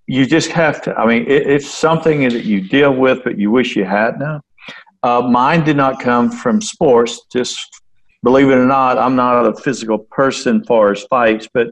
[0.08, 0.96] you just have to.
[0.96, 4.42] I mean, it, it's something that you deal with, but you wish you hadn't.
[5.04, 7.22] Uh, mine did not come from sports.
[7.32, 7.82] Just
[8.24, 11.68] believe it or not, I'm not a physical person as far as fights, but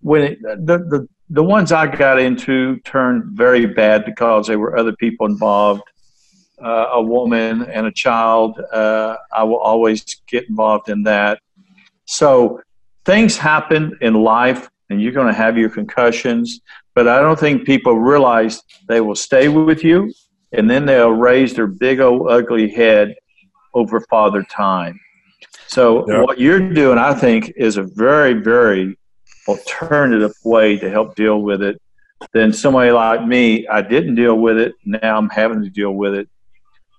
[0.00, 4.78] when it, the, the the ones I got into turned very bad because there were
[4.78, 5.82] other people involved.
[6.60, 8.58] Uh, a woman and a child.
[8.72, 11.38] Uh, I will always get involved in that.
[12.06, 12.60] So
[13.04, 16.60] things happen in life, and you're going to have your concussions.
[16.96, 20.12] But I don't think people realize they will stay with you,
[20.52, 23.14] and then they'll raise their big old ugly head
[23.74, 24.98] over father time.
[25.68, 26.22] So Yeah.
[26.22, 28.98] what you're doing, I think, is a very, very
[29.46, 31.80] alternative way to help deal with it
[32.32, 33.68] than somebody like me.
[33.68, 34.74] I didn't deal with it.
[34.84, 36.28] Now I'm having to deal with it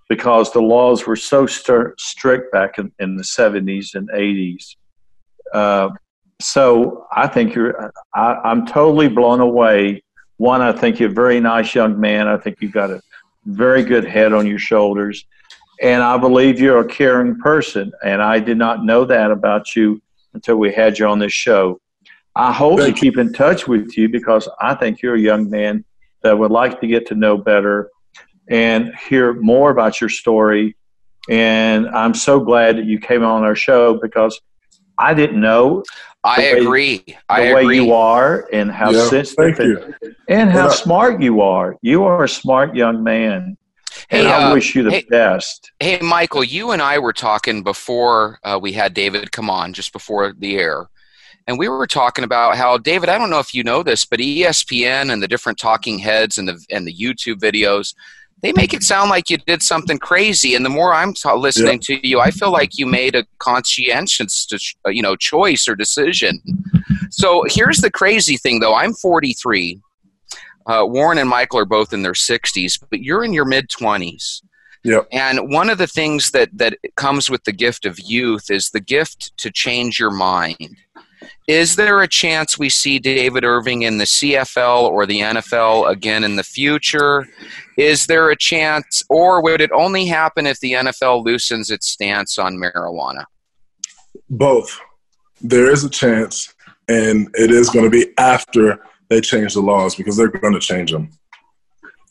[0.09, 4.75] because the laws were so stir- strict back in, in the 70s and 80s.
[5.53, 5.89] Uh,
[6.41, 10.03] so I think you're, I, I'm totally blown away.
[10.37, 12.27] One, I think you're a very nice young man.
[12.27, 13.01] I think you've got a
[13.45, 15.25] very good head on your shoulders.
[15.81, 17.91] And I believe you're a caring person.
[18.03, 20.01] And I did not know that about you
[20.33, 21.79] until we had you on this show.
[22.35, 25.49] I hope Thank to keep in touch with you because I think you're a young
[25.49, 25.83] man
[26.23, 27.89] that would like to get to know better
[28.49, 30.75] and hear more about your story.
[31.29, 34.39] And I'm so glad that you came on our show because
[34.97, 35.83] I didn't know
[36.23, 36.97] I The way- agree.
[37.07, 37.75] the I way agree.
[37.77, 41.77] you are and how Yeah, sensitive and, and how And I- smart you are.
[41.81, 43.55] You are a smart young man.
[44.11, 45.71] And Hey, I uh, wish you the hey- best.
[45.79, 49.93] Hey, Michael, you and I were talking before uh, we had David come on, just
[49.93, 50.87] before the air.
[51.47, 54.19] And we were talking about how, David, I don't know if you know this, but
[54.19, 57.95] ESPN and the different talking heads and the, and the YouTube videos,
[58.41, 60.55] they make it sound like you did something crazy.
[60.55, 64.47] And the more I'm ta- listening to you, I feel like you made a conscientious
[64.87, 66.41] you know, choice or decision.
[67.11, 68.75] So here's the crazy thing, though.
[68.75, 69.81] I'm 43.
[70.67, 74.41] Uh, Warren and Michael are both in their 60s, but you're in your mid 20s.
[74.83, 75.07] Yep.
[75.11, 78.79] And one of the things that that comes with the gift of youth is the
[78.79, 80.77] gift to change your mind.
[81.47, 86.23] Is there a chance we see David Irving in the CFL or the NFL again
[86.23, 87.27] in the future?
[87.77, 92.37] Is there a chance, or would it only happen if the NFL loosens its stance
[92.37, 93.25] on marijuana?
[94.29, 94.79] Both.
[95.41, 96.53] There is a chance,
[96.87, 100.59] and it is going to be after they change the laws because they're going to
[100.59, 101.09] change them.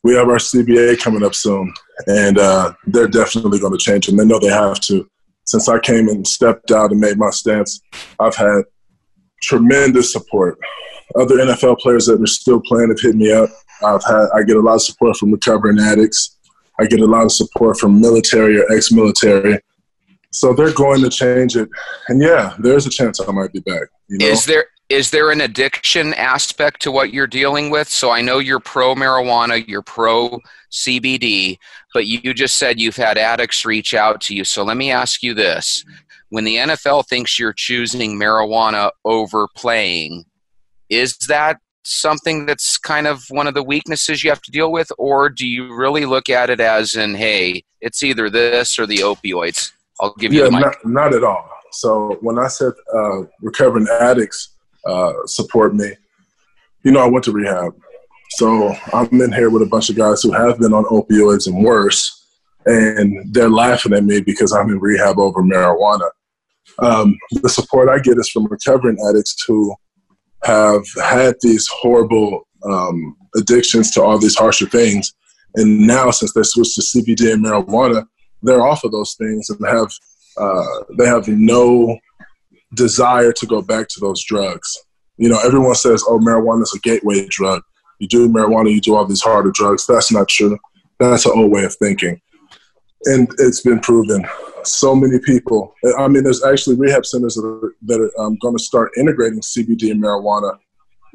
[0.03, 1.73] We have our CBA coming up soon,
[2.07, 4.17] and uh, they're definitely going to change them.
[4.17, 5.09] They know they have to.
[5.45, 7.81] Since I came and stepped out and made my stance,
[8.21, 8.63] I've had
[9.43, 10.59] tremendous support.
[11.17, 13.51] Other NFL players that are still playing have hit me up.
[13.83, 16.37] I've had I get a lot of support from recovering addicts.
[16.81, 19.59] I get a lot of support from military or ex-military.
[20.31, 21.69] So they're going to change it,
[22.09, 23.89] and yeah, there's a chance I might be back.
[24.09, 24.27] You know?
[24.27, 27.89] Is there is there an addiction aspect to what you're dealing with?
[27.89, 31.59] So I know you're pro marijuana, you're pro CBD,
[31.93, 34.45] but you just said you've had addicts reach out to you.
[34.45, 35.85] So let me ask you this.
[36.31, 40.25] When the NFL thinks you're choosing marijuana over playing,
[40.89, 44.93] is that something that's kind of one of the weaknesses you have to deal with?
[44.99, 48.99] Or do you really look at it as in, hey, it's either this or the
[48.99, 49.73] opioids?
[50.01, 50.61] I'll give you yeah, the mic.
[50.61, 51.49] not, not at all.
[51.73, 54.55] So when I said uh, recovering addicts
[54.87, 55.93] uh, support me,
[56.85, 57.75] you know, I went to rehab.
[58.31, 61.65] So I'm in here with a bunch of guys who have been on opioids and
[61.65, 62.27] worse,
[62.67, 66.11] and they're laughing at me because I'm in rehab over marijuana.
[66.81, 69.75] Um, the support I get is from recovering addicts who
[70.45, 75.13] have had these horrible um, addictions to all these harsher things.
[75.55, 78.07] And now, since they switched to CBD and marijuana,
[78.43, 79.91] they're off of those things and have
[80.39, 81.99] uh, they have no
[82.75, 84.79] desire to go back to those drugs.
[85.17, 87.63] You know, everyone says, "Oh, marijuana is a gateway drug."
[87.99, 89.87] You do marijuana, you do all these harder drugs.
[89.87, 90.59] That's not true.
[91.01, 92.21] That's an old way of thinking,
[93.05, 94.27] and it's been proven.
[94.65, 95.75] So many people.
[95.99, 99.41] I mean, there's actually rehab centers that are, that are um, going to start integrating
[99.41, 100.59] CBD and marijuana,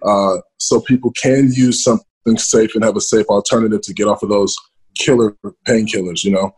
[0.04, 4.24] uh, so people can use something safe and have a safe alternative to get off
[4.24, 4.56] of those
[4.98, 5.36] killer
[5.68, 6.24] painkillers.
[6.24, 6.56] You know.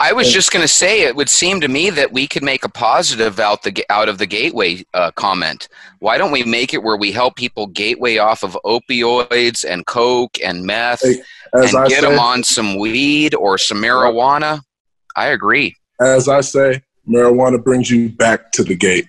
[0.00, 2.64] I was just going to say, it would seem to me that we could make
[2.64, 5.68] a positive out the out of the gateway uh, comment.
[6.00, 10.36] Why don't we make it where we help people gateway off of opioids and coke
[10.44, 14.60] and meth, Hey, and I get say- them on some weed or some marijuana?
[15.16, 15.76] I agree.
[16.00, 19.06] As I say, marijuana brings you back to the gate.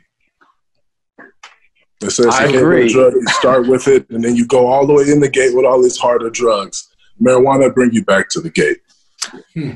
[2.02, 2.92] It says I agree.
[2.92, 3.14] drug.
[3.14, 5.66] You start with it, and then you go all the way in the gate with
[5.66, 6.90] all these harder drugs.
[7.22, 8.80] Marijuana bring you back to the gate.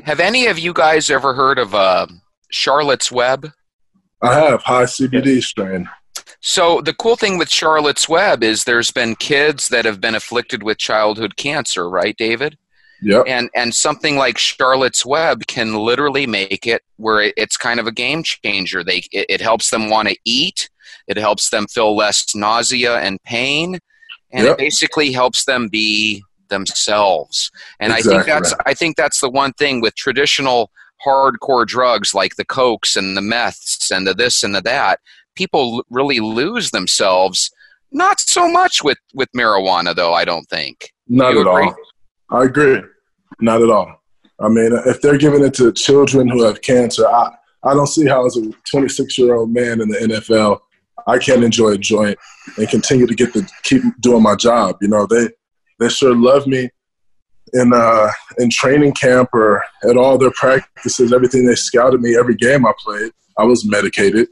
[0.04, 2.08] Have any of you guys ever heard of uh,
[2.52, 3.50] Charlotte's Web?
[4.22, 5.88] I have high CBD strain.
[6.42, 10.64] So the cool thing with Charlotte's Web is there's been kids that have been afflicted
[10.64, 12.58] with childhood cancer, right, David?
[13.02, 13.26] Yep.
[13.28, 17.92] And and something like Charlotte's Web can literally make it where it's kind of a
[17.92, 18.84] game changer.
[18.84, 20.70] They it, it helps them want to eat.
[21.08, 23.78] It helps them feel less nausea and pain,
[24.32, 24.54] and Yep.
[24.54, 27.52] it basically helps them be themselves.
[27.80, 28.32] And I think Exactly.
[28.34, 30.72] that's I think that's the one thing with traditional
[31.06, 35.00] hardcore drugs like the cokes and the meths and the this and the that.
[35.38, 37.52] People l- really lose themselves.
[37.92, 40.14] Not so much with with marijuana, though.
[40.14, 40.92] I don't think.
[41.08, 41.64] Not You at agree?
[41.68, 41.76] all.
[42.42, 42.82] I agree.
[43.40, 44.02] Not at all.
[44.40, 47.32] I mean, if they're giving it to children who have cancer, I,
[47.64, 50.60] I don't see how, as a 26 year old man in the NFL,
[51.08, 52.18] I can't enjoy a joint
[52.58, 54.78] and continue to get to keep doing my job.
[54.82, 55.30] You know, they
[55.80, 56.70] they sure love me
[57.54, 61.14] in uh, in training camp or at all their practices.
[61.14, 63.12] Everything they scouted me every game I played.
[63.38, 64.28] I was medicated.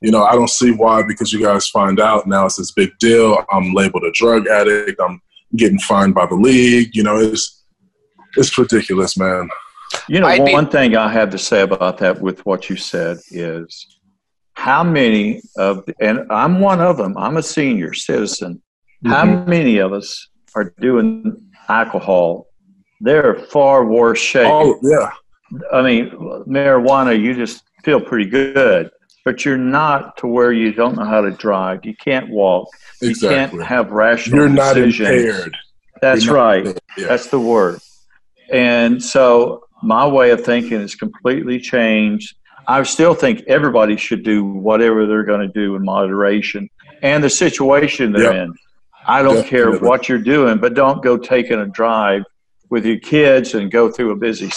[0.00, 2.90] You know, I don't see why because you guys find out now it's this big
[2.98, 3.44] deal.
[3.50, 5.00] I'm labeled a drug addict.
[5.00, 5.20] I'm
[5.56, 6.94] getting fined by the league.
[6.94, 7.64] You know, it's
[8.36, 9.48] it's ridiculous, man.
[10.08, 12.76] You know, I'd be- one thing I have to say about that with what you
[12.76, 13.98] said is
[14.54, 18.60] how many of, and I'm one of them, I'm a senior citizen.
[19.06, 19.48] How Mm-hmm.
[19.48, 22.46] many of us are doing alcohol?
[23.00, 24.48] They're far worse shape.
[24.50, 25.10] Oh yeah,
[25.72, 26.10] I mean,
[26.48, 28.90] marijuana, you just feel pretty good,
[29.28, 31.84] but you're not to where you don't know how to drive.
[31.84, 32.66] You can't walk.
[33.02, 33.28] Exactly.
[33.28, 35.06] You can't have rational You're not decisions.
[35.06, 35.56] impaired.
[36.00, 36.58] That's not right.
[36.60, 36.80] impaired.
[36.96, 37.08] Yeah.
[37.08, 37.78] That's the word.
[38.50, 42.36] And so my way of thinking has completely changed.
[42.66, 46.70] I still think everybody should do whatever they're going to do in moderation
[47.02, 48.54] and the situation they're in.
[49.06, 52.22] I don't care what you're doing, but don't go taking a drive
[52.70, 54.48] with your kids and go through a busy.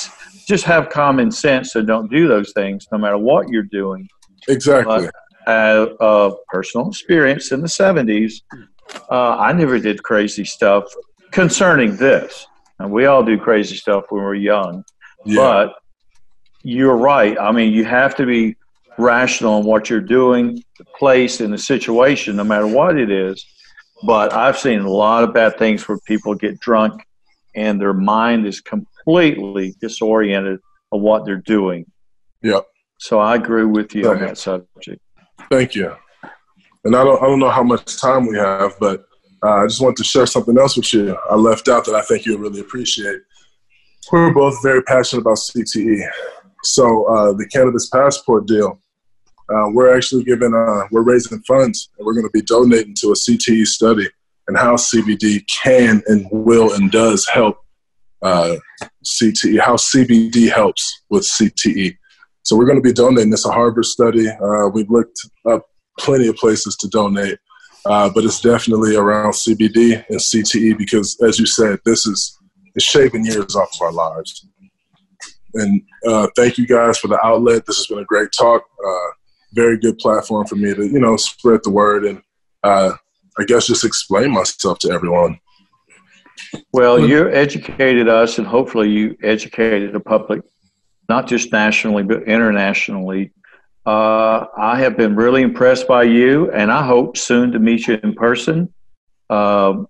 [0.47, 4.07] Just have common sense and don't do those things, no matter what you're doing.
[4.47, 5.10] Exactly.
[5.47, 5.49] Uh,
[5.99, 8.41] uh, personal experience in the 70s,
[9.10, 10.86] uh, I never did crazy stuff
[11.32, 12.45] concerning this.
[12.80, 14.84] And we all do crazy stuff when we're young.
[15.25, 15.36] yeah.
[15.38, 15.75] But
[16.63, 17.38] you're right.
[17.39, 18.56] I mean, you have to be
[18.97, 23.43] rational in what you're doing, the place, and the situation, no matter what it is.
[24.04, 27.01] But I've seen a lot of bad things where people get drunk
[27.56, 30.60] and their mind is completely disoriented
[30.91, 31.86] of what they're doing.
[32.41, 32.65] Yep.
[33.01, 35.01] So I agree with you on that subject.
[35.49, 35.95] Thank you.
[36.83, 39.05] And I don't I don't know how much time we have, but
[39.43, 41.17] uh, I just want to share something else with you.
[41.27, 43.21] I left out that I think you'll really appreciate.
[44.11, 46.07] We're both very passionate about CTE.
[46.63, 48.80] So uh, the cannabis passport deal,
[49.49, 53.07] uh, we're actually giving uh, we're raising funds and we're going to be donating to
[53.07, 54.07] a CTE study
[54.47, 57.57] and how CBD can and will and does help
[58.21, 58.57] uh,
[59.03, 61.97] CTE, how CBD helps with CTE.
[62.43, 64.27] So we're going to be donating this a Harvard study.
[64.27, 65.19] Uh, we've looked
[65.49, 65.65] up
[65.99, 67.37] plenty of places to donate,
[67.85, 72.37] uh, but it's definitely around CBD and CTE because, as you said, this is
[72.75, 74.47] it's shaving years off of our lives.
[75.53, 77.65] And uh, thank you guys for the outlet.
[77.65, 78.63] This has been a great talk.
[78.63, 79.09] Uh,
[79.53, 82.21] very good platform for me to you know spread the word and
[82.63, 82.93] uh,
[83.39, 85.39] I guess just explain myself to everyone.
[86.73, 90.41] Well, you educated us, and hopefully, you educated the public,
[91.14, 93.34] not just nationally, but internationally.
[93.86, 97.99] Uh, I have been really impressed by you, and I hope soon to meet you
[98.03, 98.74] in person.
[99.30, 99.88] Um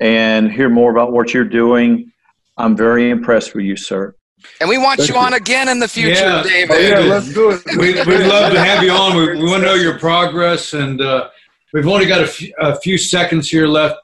[0.00, 2.10] and hear more about what you're doing.
[2.56, 4.14] I'm very impressed with you, sir.
[4.60, 5.20] And we want Thank you you.
[5.20, 6.42] on again in the future, Yeah.
[6.42, 6.76] David.
[6.76, 7.60] Oh, yeah, let's do it.
[7.78, 9.14] we, we'd love to have you on.
[9.16, 11.28] We, we want to know your progress, and uh,
[11.74, 13.96] we've only got a few, few seconds here left,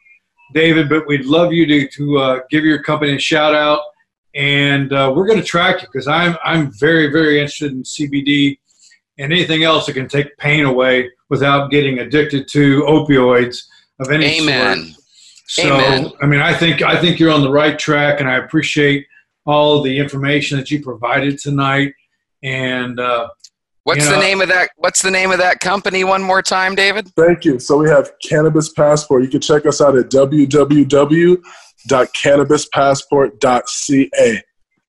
[0.52, 0.90] David.
[0.90, 3.80] But we'd love you to to uh, give your company a shout out,
[4.36, 8.58] and uh, we're going to track you because I'm I'm very very interested in CBD
[9.18, 13.58] and anything else that can take pain away without getting addicted to opioids
[13.98, 14.50] of any sort.
[14.50, 14.94] Amen.
[15.48, 16.12] So Amen.
[16.20, 19.06] I mean, I think I think you're on the right track, and I appreciate
[19.46, 21.94] all the information that you provided tonight.
[22.42, 23.28] And uh,
[23.86, 24.70] What's You the name of that?
[24.78, 26.02] What's the name of that company?
[26.02, 27.06] One more time, David.
[27.14, 27.60] Thank you.
[27.60, 29.22] So we have Cannabis Passport.
[29.22, 30.10] You can check us out at
[31.88, 34.42] www.cannabispassport.ca.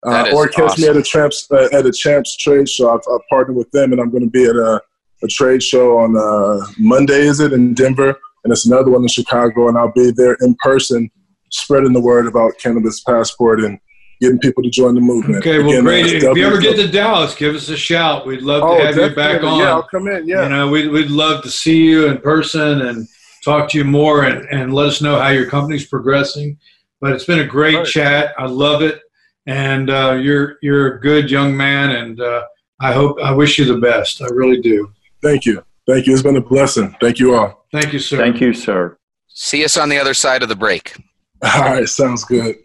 [0.04, 2.94] Uh, That is or catch me at a Champs uh, at a Champs trade show.
[2.94, 4.80] I've, I've partnered with them, and I'm going to be at a,
[5.24, 7.22] a trade show on uh, Monday.
[7.22, 8.16] Is it in Denver?
[8.44, 11.10] And it's another one in Chicago, and I'll be there in person,
[11.52, 13.80] spreading the word about Cannabis Passport and
[14.22, 15.40] getting people to join the movement.
[15.40, 16.04] Okay, well, Again, great.
[16.04, 18.26] that's If you ever get to Dallas, give us a shout.
[18.26, 19.60] We'd love to oh, have you back on.
[19.60, 20.28] Yeah, I'll come in.
[20.28, 20.44] Yeah.
[20.44, 23.08] You know, we'd, we'd love to see you in person and
[23.44, 26.58] talk to you more and, and let us know how your company's progressing.
[27.02, 27.86] But it's been a great Right.
[27.86, 28.34] chat.
[28.38, 29.02] I love it.
[29.46, 32.44] And uh, you're you're a good young man, and uh,
[32.82, 34.22] I hope I wish you the best.
[34.22, 34.92] I really do.
[35.22, 35.64] Thank you.
[35.88, 36.14] Thank you.
[36.14, 36.94] It's been a blessing.
[37.00, 37.66] Thank you all.
[37.72, 38.18] Thank you, sir.
[38.18, 38.98] Thank you, sir.
[39.30, 40.96] See us on the other side of the break.
[41.44, 41.88] All right.
[41.88, 42.56] Sounds good.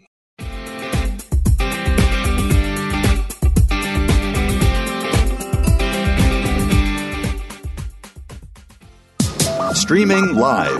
[9.73, 10.79] Streaming live.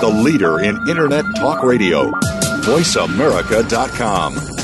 [0.00, 2.12] The leader in Internet talk radio.
[2.66, 4.56] VoiceAmerica.com.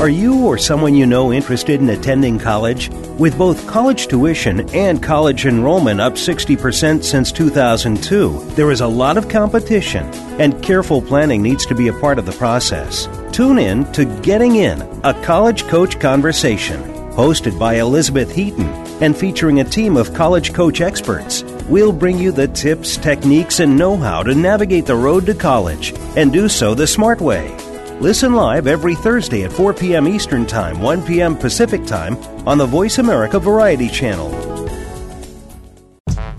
[0.00, 2.90] Are you or someone you know interested in attending college?
[3.20, 9.16] With both college tuition and college enrollment up 60% since 2002, there is a lot
[9.16, 10.06] of competition,
[10.40, 13.08] and careful planning needs to be a part of the process.
[13.30, 18.66] Tune in to Getting In, a college coach conversation, hosted by Elizabeth Heaton
[19.00, 21.44] and featuring a team of college coach experts.
[21.70, 25.94] We'll bring you the tips, techniques, and know how to navigate the road to college
[26.16, 27.56] and do so the smart way.
[28.00, 30.08] Listen live every Thursday at 4 p.m.
[30.08, 31.36] Eastern Time, 1 p.m.
[31.36, 34.30] Pacific Time on the Voice America Variety Channel.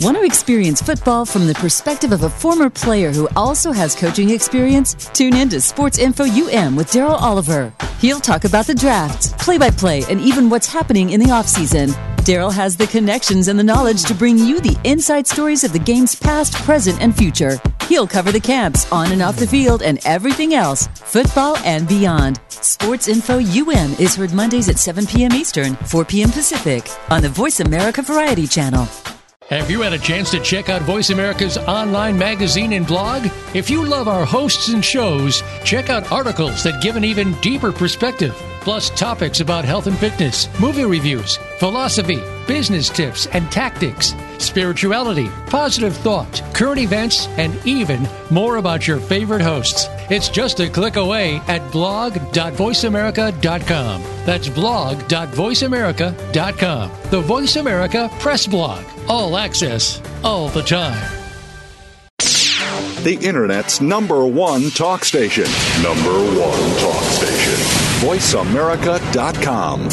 [0.01, 4.31] Want to experience football from the perspective of a former player who also has coaching
[4.31, 4.95] experience?
[5.13, 7.71] Tune in to Sports Info UM with Daryl Oliver.
[7.99, 11.95] He'll talk about the drafts, play by play, and even what's happening in the offseason.
[12.21, 15.79] Daryl has the connections and the knowledge to bring you the inside stories of the
[15.79, 17.59] game's past, present, and future.
[17.87, 22.39] He'll cover the camps, on and off the field, and everything else, football and beyond.
[22.49, 25.33] Sports Info UM is heard Mondays at 7 p.m.
[25.33, 26.29] Eastern, 4 p.m.
[26.29, 28.87] Pacific on the Voice America Variety Channel.
[29.51, 33.27] Have you had a chance to check out Voice America's online magazine and blog?
[33.53, 37.73] If you love our hosts and shows, check out articles that give an even deeper
[37.73, 45.27] perspective, plus topics about health and fitness, movie reviews, philosophy, business tips and tactics, spirituality,
[45.47, 49.87] positive thought, current events, and even more about your favorite hosts.
[50.09, 54.03] It's just a click away at blog.voiceamerica.com.
[54.25, 56.91] That's blog.voiceamerica.com.
[57.09, 58.83] The Voice America Press Blog.
[59.07, 61.17] All access, all the time.
[63.03, 65.45] The Internet's number one talk station.
[65.81, 67.01] Number one talk
[68.01, 69.89] VoiceAmerica.com.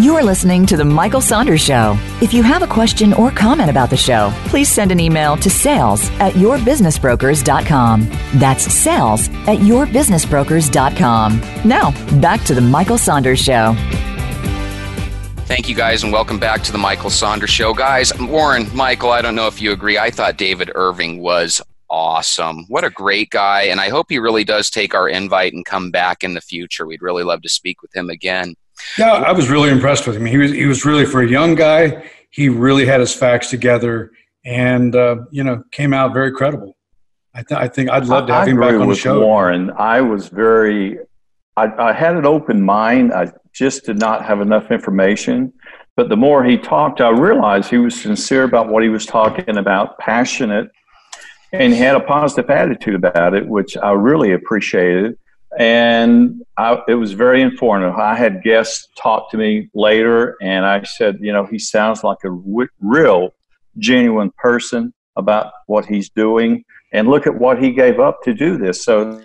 [0.00, 1.96] You're listening to The Michael Saunders Show.
[2.20, 5.48] If you have a question or comment about the show, please send an email to
[5.48, 8.10] sales at yourbusinessbrokers.com.
[8.34, 11.40] That's sales at yourbusinessbrokers.com.
[11.64, 13.74] Now, back to The Michael Saunders Show.
[15.46, 17.74] Thank you guys and welcome back to the Michael Saunders Show.
[17.74, 19.98] Guys, Warren, Michael, I don't know if you agree.
[19.98, 22.64] I thought David Irving was awesome.
[22.68, 23.64] What a great guy.
[23.64, 26.86] And I hope he really does take our invite and come back in the future.
[26.86, 28.54] We'd really love to speak with him again.
[28.98, 30.26] Yeah, I was really impressed with him.
[30.26, 32.10] He was he was really for a young guy.
[32.30, 34.10] He really had his facts together,
[34.44, 36.74] and uh, you know, came out very credible.
[37.34, 39.20] I, th- I think I'd love to have I him back agree on the show.
[39.20, 39.70] Warren.
[39.76, 40.98] I was very,
[41.56, 43.12] I, I had an open mind.
[43.12, 45.52] I just did not have enough information.
[45.96, 49.56] But the more he talked, I realized he was sincere about what he was talking
[49.56, 50.68] about, passionate,
[51.52, 55.16] and he had a positive attitude about it, which I really appreciated.
[55.56, 57.94] And I, it was very informative.
[57.94, 62.18] I had guests talk to me later, and I said, you know, he sounds like
[62.24, 63.32] a w- real,
[63.78, 66.64] genuine person about what he's doing.
[66.92, 68.84] And look at what he gave up to do this.
[68.84, 69.22] So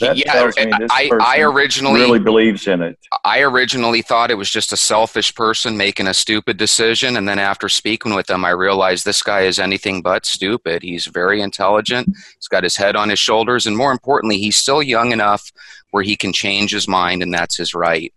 [0.00, 2.98] that yeah, tells me this I, I originally really believes in it.
[3.24, 7.38] I originally thought it was just a selfish person making a stupid decision, and then
[7.38, 10.82] after speaking with him, I realized this guy is anything but stupid.
[10.82, 12.08] He's very intelligent.
[12.36, 15.52] He's got his head on his shoulders, and more importantly, he's still young enough
[15.90, 18.12] where he can change his mind, and that's his right.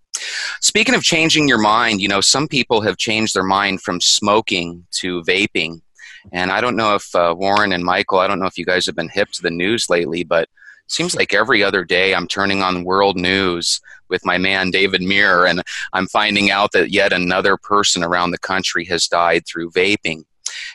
[0.60, 4.86] Speaking of changing your mind, you know, some people have changed their mind from smoking
[5.00, 5.82] to vaping.
[6.32, 8.86] And I don't know if uh, Warren and Michael, I don't know if you guys
[8.86, 10.50] have been hip to the news lately, but
[10.92, 15.46] seems like every other day I'm turning on world news with my man David Muir,
[15.46, 15.64] and
[15.94, 20.24] I'm finding out that yet another person around the country has died through vaping.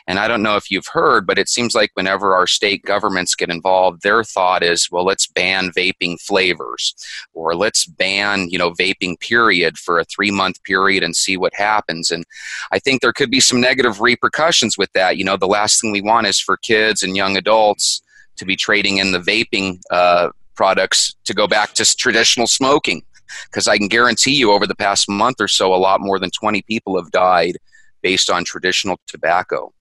[0.07, 3.35] And I don't know if you've heard, but it seems like whenever our state governments
[3.35, 6.95] get involved, their thought is, well, let's ban vaping flavors
[7.33, 11.53] or let's ban, you know, vaping period for a three month period and see what
[11.53, 12.09] happens.
[12.09, 12.25] And
[12.71, 15.17] I think there could be some negative repercussions with that.
[15.17, 18.01] You know, the last thing we want is for kids and young adults
[18.37, 23.03] to be trading in the vaping uh, products to go back to traditional smoking.
[23.49, 26.31] Because I can guarantee you, over the past month or so, a lot more than
[26.31, 27.57] 20 people have died
[28.01, 29.71] based on traditional tobacco.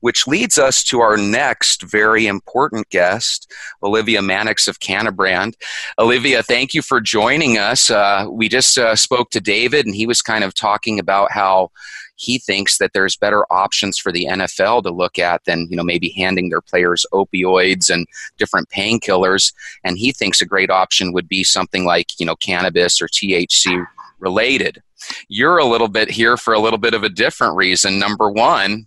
[0.00, 3.50] Which leads us to our next very important guest,
[3.82, 5.54] Olivia Mannix of Cannabrand.
[5.98, 7.90] Olivia, thank you for joining us.
[7.90, 11.70] Uh, we just uh, spoke to David, and he was kind of talking about how
[12.16, 15.82] he thinks that there's better options for the NFL to look at than you know
[15.82, 18.06] maybe handing their players opioids and
[18.38, 19.52] different painkillers.
[19.84, 23.86] And he thinks a great option would be something like you know cannabis or THC
[24.18, 24.82] related.
[25.28, 27.98] You're a little bit here for a little bit of a different reason.
[27.98, 28.86] Number one,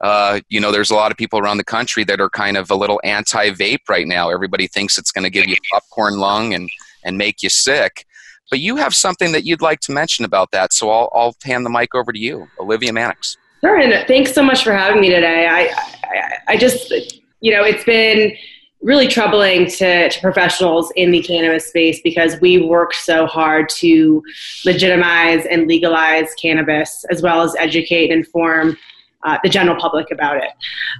[0.00, 2.70] uh, you know, there's a lot of people around the country that are kind of
[2.70, 4.30] a little anti-vape right now.
[4.30, 6.68] Everybody thinks it's going to give you popcorn lung and
[7.04, 8.06] and make you sick.
[8.52, 11.64] But you have something that you'd like to mention about that, so I'll, I'll hand
[11.64, 13.38] the mic over to you, Olivia Mannix.
[13.64, 15.46] Sure, and thanks so much for having me today.
[15.46, 15.74] I,
[16.04, 16.92] I, I just,
[17.40, 18.36] you know, it's been
[18.82, 24.22] really troubling to, to professionals in the cannabis space because we worked so hard to
[24.66, 28.76] legitimize and legalize cannabis as well as educate and inform
[29.22, 30.50] uh, the general public about it.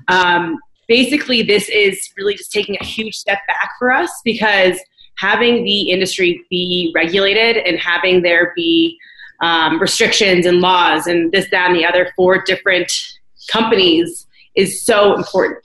[0.08, 4.78] Um, basically, this is really just taking a huge step back for us because
[5.18, 8.98] having the industry be regulated and having there be
[9.40, 12.90] um, restrictions and laws and this, that, and the other for different
[13.50, 15.58] companies is so important.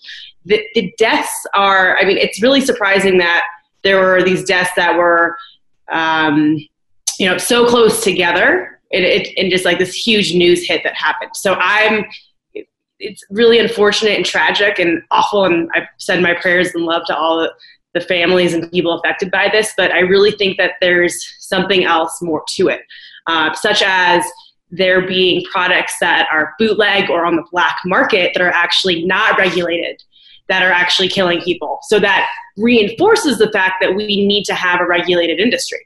[0.46, 3.46] The, the deaths are, I mean, it's really surprising that
[3.84, 5.38] there were these deaths that were,
[5.92, 6.58] um,
[7.20, 10.96] you know, so close together and, it, and just like this huge news hit that
[10.96, 11.32] happened.
[11.36, 12.06] So I'm,
[13.00, 15.46] it's really unfortunate and tragic and awful.
[15.46, 17.48] And I send my prayers and love to all
[18.00, 19.74] the, families and people affected by this.
[19.78, 22.82] But I really think that there's something else more to it,
[23.28, 24.24] uh, such as
[24.70, 29.38] there being products that are bootleg or on the black market that are actually not
[29.38, 30.02] regulated
[30.48, 31.80] that are actually killing people.
[31.84, 35.84] So that reinforces the fact that we need to have a regulated industry.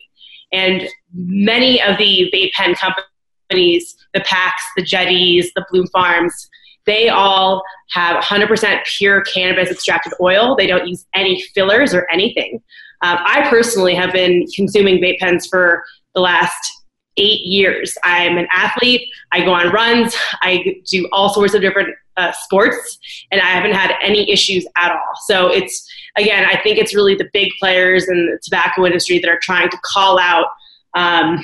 [0.51, 6.49] And many of the vape pen companies, the PAX, the Jetties, the Bloom Farms,
[6.85, 10.55] they all have 100% pure cannabis extracted oil.
[10.55, 12.61] They don't use any fillers or anything.
[13.01, 16.81] Um, I personally have been consuming vape pens for the last
[17.17, 17.97] eight years.
[18.03, 19.07] I'm an athlete.
[19.31, 20.15] I go on runs.
[20.41, 22.99] I do all sorts of different uh, sports,
[23.31, 25.13] and I haven't had any issues at all.
[25.25, 29.29] So it's again, I think it's really the big players in the tobacco industry that
[29.29, 30.47] are trying to call out
[30.93, 31.43] um,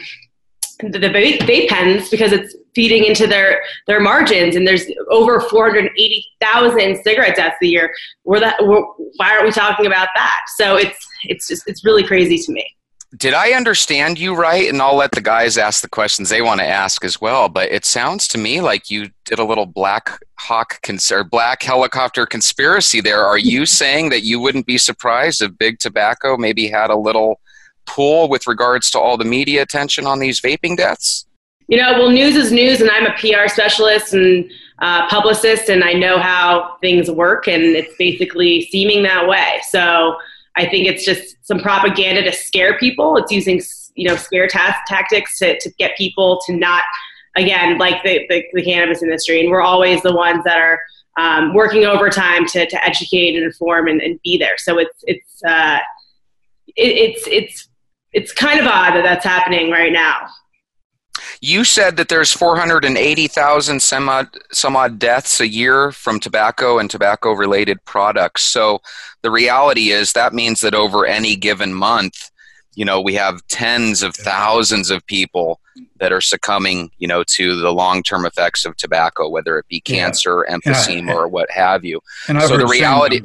[0.80, 7.36] the, vape pens because it's feeding into their their margins and there's over 480,000 cigarette
[7.36, 8.82] deaths a year we're that we're,
[9.16, 12.66] why aren't we talking about that so it's it's just it's really crazy to me
[13.16, 14.68] did I understand you right?
[14.68, 17.48] And I'll let the guys ask the questions they want to ask as well.
[17.48, 21.64] But it sounds to me like you did a little Black Hawk cons- or Black
[21.64, 23.24] Helicopter conspiracy there.
[23.24, 27.40] Are you saying that you wouldn't be surprised if Big Tobacco maybe had a little
[27.88, 31.26] pull with regards to all the media attention on these vaping deaths?
[31.68, 35.84] You know, well, news is news, and I'm a PR specialist and uh, publicist, and
[35.84, 39.60] I know how things work, and it's basically seeming that way.
[39.70, 40.18] So
[40.56, 43.18] I think it's just some propaganda to scare people.
[43.18, 43.62] It's using,
[43.96, 46.84] you know, scare ta- tactics to, to get people to not,
[47.36, 49.42] again, like the, the, the cannabis industry.
[49.42, 50.80] And we're always the ones that are
[51.18, 54.58] um, working overtime to, to educate and inform and, and be there.
[54.58, 55.80] So it's, it's, uh,
[56.76, 57.70] it, it's, it's,
[58.14, 60.28] it's kind of odd that that's happening right now.
[61.42, 66.90] You said that there's 480,000 some odd, some odd deaths a year from tobacco and
[66.90, 68.44] tobacco related products.
[68.44, 68.82] So
[69.22, 72.32] the reality is that means that over any given month,
[72.76, 75.60] you know, we have tens of thousands of people
[76.00, 80.46] that are succumbing, you know, to the long-term effects of tobacco, whether it be cancer,
[80.48, 80.56] yeah.
[80.56, 81.14] emphysema, yeah.
[81.16, 82.00] or what have you.
[82.28, 83.22] And I've so the reality,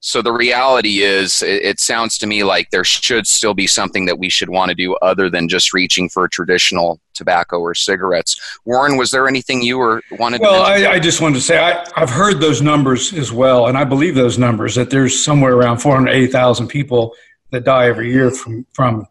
[0.00, 4.06] So the reality is, it, it sounds to me like there should still be something
[4.06, 8.40] that we should want to do other than just reaching for traditional tobacco or cigarettes.
[8.64, 10.42] Warren, was there anything you were wanted?
[10.42, 13.66] Well, to I, I, just wanted to say I, have heard those numbers as well,
[13.66, 17.14] and I believe those numbers that there's somewhere around 480,000 people
[17.50, 19.06] that die every year from from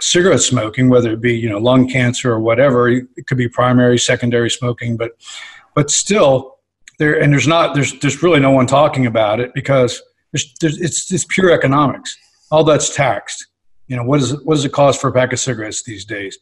[0.00, 2.88] cigarette smoking, whether it be you know lung cancer or whatever.
[2.88, 5.12] It could be primary, secondary smoking, but
[5.74, 6.58] but still
[6.98, 10.02] there and there's not there's there's really no one talking about it because
[10.32, 12.16] there's, there's, it's it's pure economics.
[12.50, 13.46] All that's taxed.
[13.88, 16.04] You know what is it, what does it cost for a pack of cigarettes these
[16.04, 16.38] days?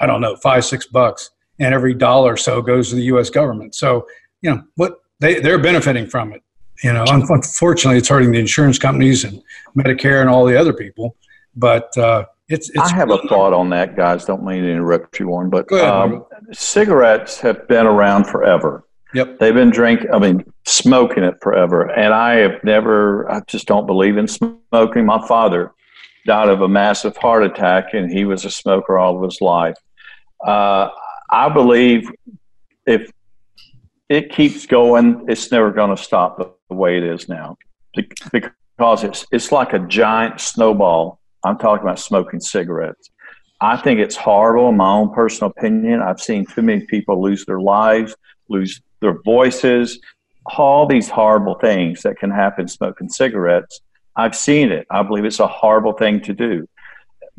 [0.00, 3.30] I don't know, five six bucks, and every dollar or so goes to the U.S.
[3.30, 3.74] government.
[3.74, 4.06] So
[4.40, 6.42] you know what they they're benefiting from it.
[6.82, 9.42] You know, unfortunately, it's hurting the insurance companies and
[9.76, 11.16] Medicare and all the other people.
[11.54, 14.24] But uh, it's, it's, I have a thought on that, guys.
[14.24, 18.84] Don't mean to interrupt you, Warren, but um, cigarettes have been around forever.
[19.14, 19.38] Yep.
[19.38, 21.90] They've been drinking, I mean, smoking it forever.
[21.90, 25.04] And I have never, I just don't believe in smoking.
[25.04, 25.72] My father
[26.26, 29.76] died of a massive heart attack, and he was a smoker all of his life.
[30.44, 30.88] Uh,
[31.30, 32.10] I believe
[32.86, 33.10] if
[34.08, 37.56] it keeps going, it's never going to stop the way it is now
[37.92, 43.10] because it's, it's like a giant snowball I'm talking about smoking cigarettes.
[43.60, 46.02] I think it's horrible, in my own personal opinion.
[46.02, 48.14] I've seen too many people lose their lives,
[48.48, 50.00] lose their voices,
[50.56, 53.80] all these horrible things that can happen smoking cigarettes.
[54.16, 54.86] I've seen it.
[54.90, 56.66] I believe it's a horrible thing to do.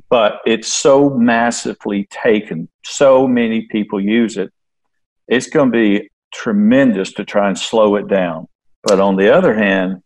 [0.10, 4.52] But it's so massively taken, so many people use it.
[5.28, 8.48] It's going to be tremendous to try and slow it down.
[8.84, 10.04] But on the other hand,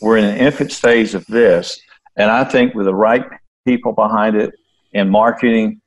[0.00, 1.80] we're in an infant stage of this
[2.16, 3.24] and I think with the right
[3.66, 4.52] people behind it
[4.92, 5.80] and marketing,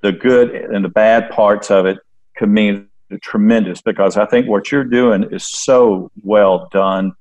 [0.00, 1.98] the good and the bad parts of it
[2.36, 2.88] could mean
[3.18, 7.12] tremendous because I think what you're doing is so well done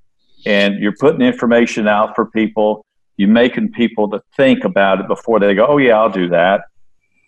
[0.45, 2.85] and you're putting information out for people.
[3.17, 6.65] You're making people to think about it before they go, oh, yeah, I'll do that.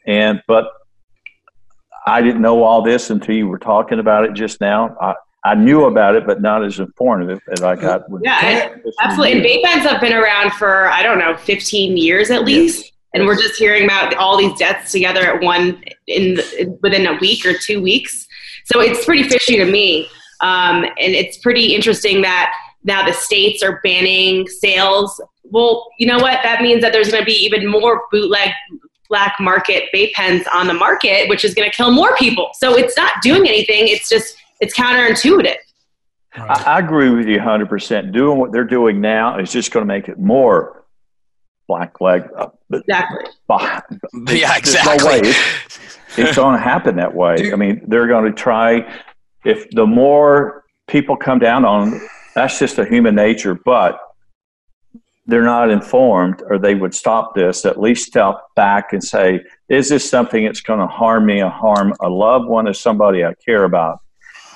[0.07, 0.69] And, but
[2.05, 4.95] I didn't know all this until you were talking about it just now.
[4.99, 8.09] I, I knew about it, but not as informative as I got.
[8.09, 9.33] With yeah, absolutely.
[9.33, 12.91] And vape pens have been around for I don't know, 15 years at least, yes.
[13.13, 17.15] and we're just hearing about all these deaths together at one in the, within a
[17.15, 18.25] week or two weeks.
[18.65, 20.07] So it's pretty fishy to me,
[20.41, 22.53] um, and it's pretty interesting that
[22.83, 25.21] now the states are banning sales.
[25.43, 26.39] Well, you know what?
[26.43, 28.51] That means that there's going to be even more bootleg
[29.09, 32.49] black market vape pens on the market, which is going to kill more people.
[32.55, 33.87] So it's not doing anything.
[33.87, 35.57] It's just it's counterintuitive.
[36.35, 38.11] I, I agree with you 100%.
[38.11, 40.82] Doing what they're doing now is just going to make it more
[41.67, 42.27] black leg.
[42.37, 43.99] Uh, exactly.
[44.39, 45.21] yeah, exactly.
[45.21, 47.51] No it's, it's going to happen that way.
[47.51, 49.01] I mean, they're going to try,
[49.45, 52.01] if the more people come down on,
[52.35, 53.99] that's just a human nature, but
[55.25, 59.39] they're not informed or they would stop this, at least step back and say,
[59.69, 63.23] is this something that's going to harm me or harm a loved one or somebody
[63.23, 63.99] I care about?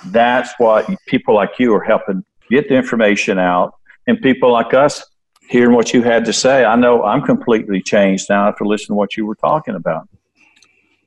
[0.05, 3.74] that's what people like you are helping get the information out
[4.08, 5.03] and people like us
[5.50, 8.98] hearing what you had to say i know i'm completely changed now after listening to
[8.98, 10.08] what you were talking about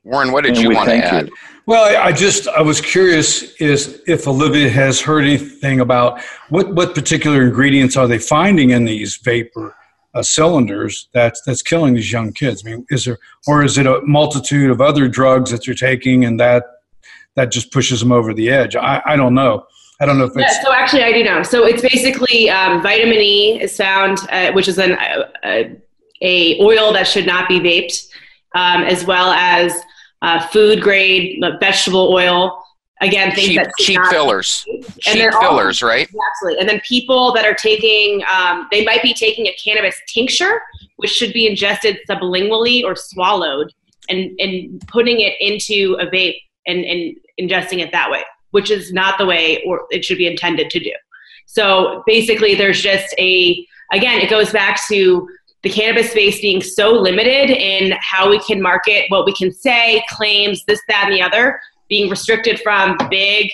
[0.03, 1.35] warren what did and you want to add you.
[1.65, 6.19] well i just i was curious is if olivia has heard anything about
[6.49, 9.75] what what particular ingredients are they finding in these vapor
[10.13, 13.17] uh, cylinders that's that's killing these young kids i mean is there
[13.47, 16.63] or is it a multitude of other drugs that you're taking and that
[17.35, 18.75] that just pushes them over the edge.
[18.75, 19.65] I, I don't know.
[20.01, 20.55] I don't know if it's.
[20.55, 21.43] Yeah, so actually, I do know.
[21.43, 25.69] So it's basically um, vitamin E is found, uh, which is an uh,
[26.23, 28.07] a oil that should not be vaped,
[28.55, 29.79] um, as well as
[30.23, 32.63] uh, food grade vegetable oil.
[33.01, 34.63] Again, things cheap, that cheap fillers,
[34.99, 36.07] cheap fillers, all, right?
[36.07, 36.57] Exactly.
[36.59, 40.61] And then people that are taking, um, they might be taking a cannabis tincture,
[40.97, 43.71] which should be ingested sublingually or swallowed,
[44.09, 46.37] and and putting it into a vape
[46.67, 50.27] and, and ingesting it that way, which is not the way or it should be
[50.27, 50.93] intended to do.
[51.45, 55.27] So basically, there's just a, again, it goes back to
[55.63, 60.03] the cannabis space being so limited in how we can market, what we can say,
[60.09, 63.51] claims, this, that, and the other, being restricted from big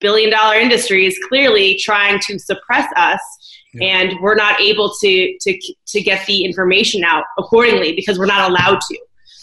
[0.00, 3.20] billion dollar industries clearly trying to suppress us
[3.74, 3.86] yeah.
[3.86, 8.50] and we're not able to to to get the information out accordingly because we're not
[8.50, 8.98] allowed to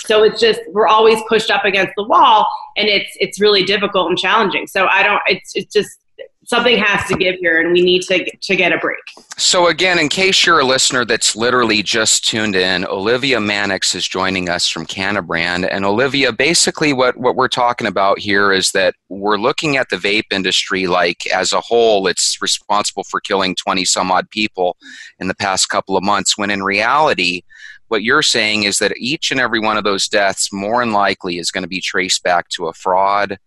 [0.10, 4.10] so it's just we're always pushed up against the wall, and it's it's really difficult
[4.10, 4.66] and challenging.
[4.66, 5.22] So I don't.
[5.28, 5.99] It's it's just
[6.45, 8.97] something has to give here, and we need to to get a break.
[9.38, 14.07] So again, in case you're a listener that's literally just tuned in, Olivia Mannix is
[14.07, 18.95] joining us from Cannabrand, and Olivia, basically what what we're talking about here is that
[19.10, 23.86] we're looking at the vape industry like as a whole, it's responsible for killing 20
[23.86, 24.76] some odd people
[25.20, 26.36] in the past couple of months.
[26.36, 27.43] When in reality,
[27.89, 31.37] what you're saying is that each and every one of those deaths, more than likely,
[31.37, 33.37] is going to be traced back to a fraud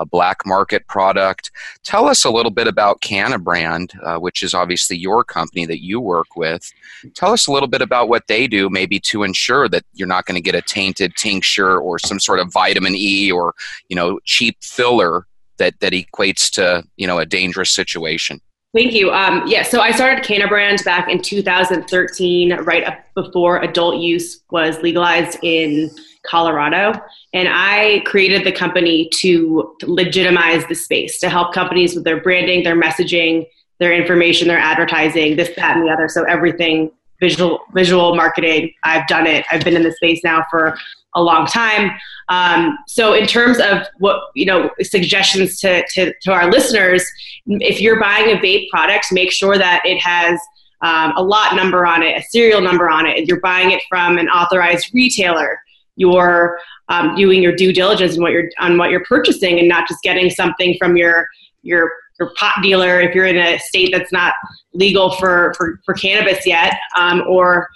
[0.00, 1.52] a black market product.
[1.84, 6.00] Tell us a little bit about Cannabrand, uh, which is obviously your company that you
[6.00, 6.72] work with.
[7.14, 10.24] Tell us a little bit about what they do, maybe to ensure that you're not
[10.24, 13.54] going to get a tainted tincture or some sort of vitamin E or
[13.88, 15.26] you know cheap filler
[15.58, 18.40] that that equates to you know a dangerous situation.
[18.72, 19.10] Thank you.
[19.10, 24.80] Um, yeah, so I started Cannabrand back in 2013, right up before adult use was
[24.80, 25.90] legalized in
[26.24, 26.92] Colorado.
[27.32, 32.62] And I created the company to legitimize the space, to help companies with their branding,
[32.62, 33.46] their messaging,
[33.80, 36.08] their information, their advertising, this, that, and the other.
[36.08, 38.72] So everything visual visual marketing.
[38.82, 39.44] I've done it.
[39.50, 40.76] I've been in the space now for
[41.14, 41.90] a long time.
[42.28, 47.04] Um, so in terms of what you know suggestions to, to, to our listeners,
[47.46, 50.38] if you're buying a vape product, make sure that it has
[50.82, 53.26] um, a lot number on it, a serial number on it.
[53.28, 55.58] You're buying it from an authorized retailer
[56.00, 56.58] you're
[56.88, 60.02] um, doing your due diligence on what you're on what you're purchasing and not just
[60.02, 61.28] getting something from your
[61.62, 64.34] your your pot dealer if you're in a state that's not
[64.72, 67.68] legal for for, for cannabis yet um, or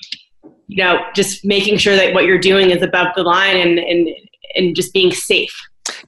[0.67, 4.09] you know just making sure that what you're doing is above the line and and
[4.57, 5.55] and just being safe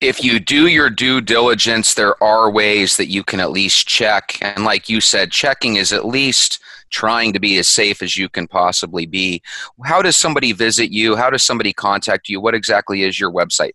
[0.01, 4.39] if you do your due diligence, there are ways that you can at least check.
[4.41, 8.29] And like you said, checking is at least trying to be as safe as you
[8.29, 9.43] can possibly be.
[9.85, 11.17] How does somebody visit you?
[11.17, 12.41] How does somebody contact you?
[12.41, 13.73] What exactly is your website?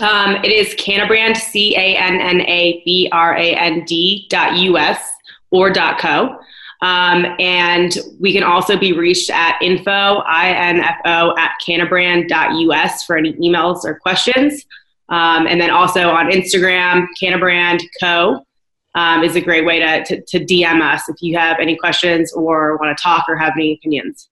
[0.00, 4.56] Um, it is Cannabrand, C A N N A B R A N D dot
[4.56, 5.10] US
[5.50, 6.38] or dot co.
[6.82, 13.84] Um, and we can also be reached at info, I-N-F-O, at cannabrand.us for any emails
[13.84, 14.64] or questions.
[15.10, 18.46] Um, and then also on Instagram, Cannabrand Co
[18.94, 22.32] um, is a great way to, to, to DM us if you have any questions
[22.32, 24.28] or want to talk or have any opinions.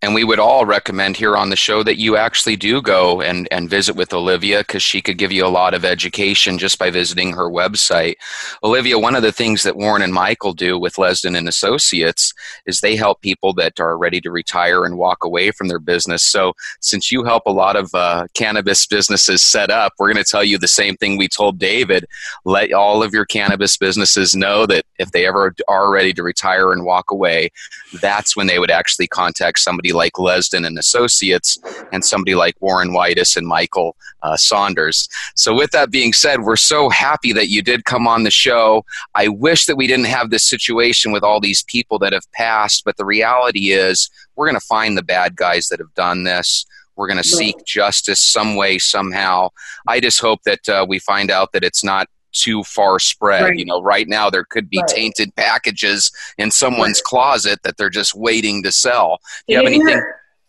[0.00, 3.48] And we would all recommend here on the show that you actually do go and,
[3.50, 6.88] and visit with Olivia because she could give you a lot of education just by
[6.88, 8.14] visiting her website.
[8.62, 12.32] Olivia, one of the things that Warren and Michael do with Lesdon and Associates
[12.64, 16.22] is they help people that are ready to retire and walk away from their business.
[16.22, 20.30] So since you help a lot of uh, cannabis businesses set up, we're going to
[20.30, 22.04] tell you the same thing we told David.
[22.44, 26.72] Let all of your cannabis businesses know that if they ever are ready to retire
[26.72, 27.50] and walk away,
[28.00, 31.58] that's when they would actually contact somebody somebody like Lesdon and Associates
[31.92, 35.08] and somebody like Warren Whitus and Michael uh, Saunders.
[35.34, 38.84] So, with that being said, we're so happy that you did come on the show.
[39.14, 42.84] I wish that we didn't have this situation with all these people that have passed,
[42.84, 46.66] but the reality is we're going to find the bad guys that have done this.
[46.96, 49.50] We're going to seek justice some way, somehow.
[49.86, 52.08] I just hope that uh, we find out that it's not
[52.40, 53.42] too far spread.
[53.42, 53.58] Right.
[53.58, 54.88] You know, right now there could be right.
[54.88, 57.04] tainted packages in someone's right.
[57.04, 59.20] closet that they're just waiting to sell.
[59.46, 60.02] Do you have anything?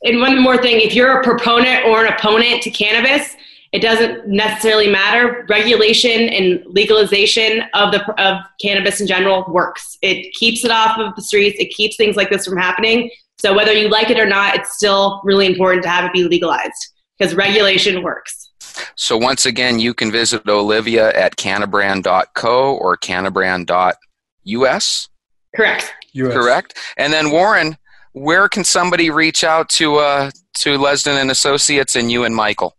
[0.03, 3.35] And one more thing, if you're a proponent or an opponent to cannabis,
[3.71, 5.45] it doesn't necessarily matter.
[5.49, 9.97] Regulation and legalization of the of cannabis in general works.
[10.01, 11.57] It keeps it off of the streets.
[11.59, 13.11] It keeps things like this from happening.
[13.37, 16.23] So whether you like it or not, it's still really important to have it be
[16.23, 18.48] legalized because regulation works.
[18.95, 25.09] So once again, you can visit Olivia at cannabrand.co or cannabrand.us.
[25.55, 25.93] Correct.
[26.13, 26.33] US.
[26.33, 26.77] Correct.
[26.97, 27.77] And then Warren,
[28.13, 32.75] where can somebody reach out to uh, to Lesdon and Associates and you and Michael?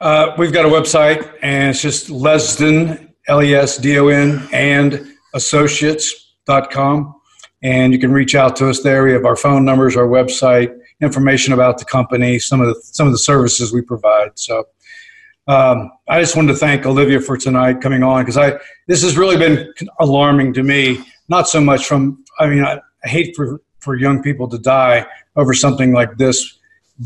[0.00, 4.48] Uh, we've got a website, and it's just Lesdon, L E S D O N,
[4.52, 7.14] and associates.com.
[7.62, 9.04] And you can reach out to us there.
[9.04, 13.06] We have our phone numbers, our website, information about the company, some of the some
[13.06, 14.32] of the services we provide.
[14.34, 14.64] So
[15.48, 19.16] um, I just wanted to thank Olivia for tonight coming on because I this has
[19.16, 21.04] really been alarming to me.
[21.28, 25.06] Not so much from I mean I, I hate for for young people to die
[25.34, 26.58] over something like this,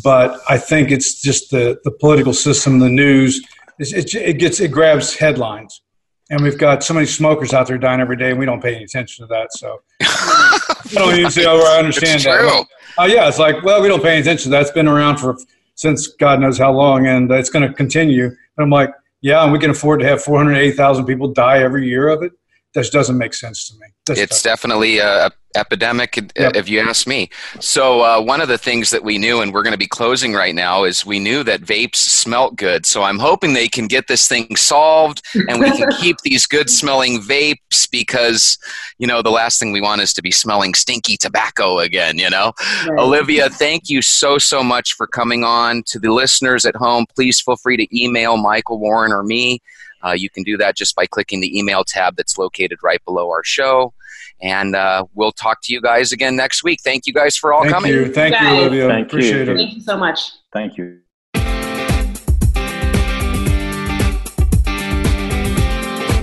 [0.04, 3.42] but I think it's just the the political system, the news.
[3.78, 5.80] It, it gets it grabs headlines,
[6.28, 8.74] and we've got so many smokers out there dying every day, and we don't pay
[8.74, 9.52] any attention to that.
[9.54, 10.58] So I
[10.92, 12.66] don't even see how I understand that.
[12.98, 14.44] Uh, yeah, it's like well, we don't pay any attention.
[14.44, 14.62] to that.
[14.62, 15.36] It's been around for
[15.76, 18.24] since God knows how long, and it's going to continue.
[18.24, 22.08] And I'm like, yeah, and we can afford to have 480,000 people die every year
[22.08, 22.32] of it.
[22.76, 23.86] That doesn't make sense to me.
[24.06, 26.54] That's it's definitely a epidemic, Yep.
[26.54, 27.30] if you ask me.
[27.60, 30.34] So uh, one of the things that we knew, and we're going to be closing
[30.34, 32.84] right now, is we knew that vapes smelt good.
[32.84, 36.68] So I'm hoping they can get this thing solved, and we can keep these good
[36.68, 38.58] smelling vapes because
[38.98, 42.18] you know the last thing we want is to be smelling stinky tobacco again.
[42.18, 42.52] You know,
[42.86, 42.98] Right.
[42.98, 45.82] Olivia, thank you so so much for coming on.
[45.86, 49.60] To the listeners at home, please feel free to email Michael Warren or me.
[50.06, 53.30] Uh, you can do that just by clicking the email tab that's located right below
[53.30, 53.92] our show.
[54.40, 56.80] And uh, we'll talk to you guys again next week.
[56.84, 57.92] Thank you guys for all Thank coming.
[57.92, 58.12] you.
[58.12, 58.60] Thank you, Guys.
[58.60, 58.88] Olivia.
[58.88, 59.18] Thank you.
[59.18, 59.56] It.
[59.56, 60.32] Thank you so much.
[60.52, 61.00] Thank you.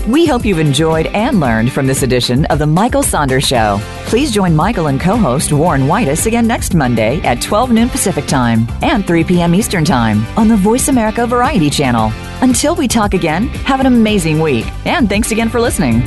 [0.07, 3.79] We hope you've enjoyed and learned from this edition of The Michael Saunders Show.
[4.07, 8.25] Please join Michael and co host Warren Whitus again next Monday at 12 noon Pacific
[8.25, 9.55] Time and 3 p.m.
[9.55, 12.11] Eastern Time on the Voice America Variety Channel.
[12.41, 16.01] Until we talk again, have an amazing week, and thanks again for listening.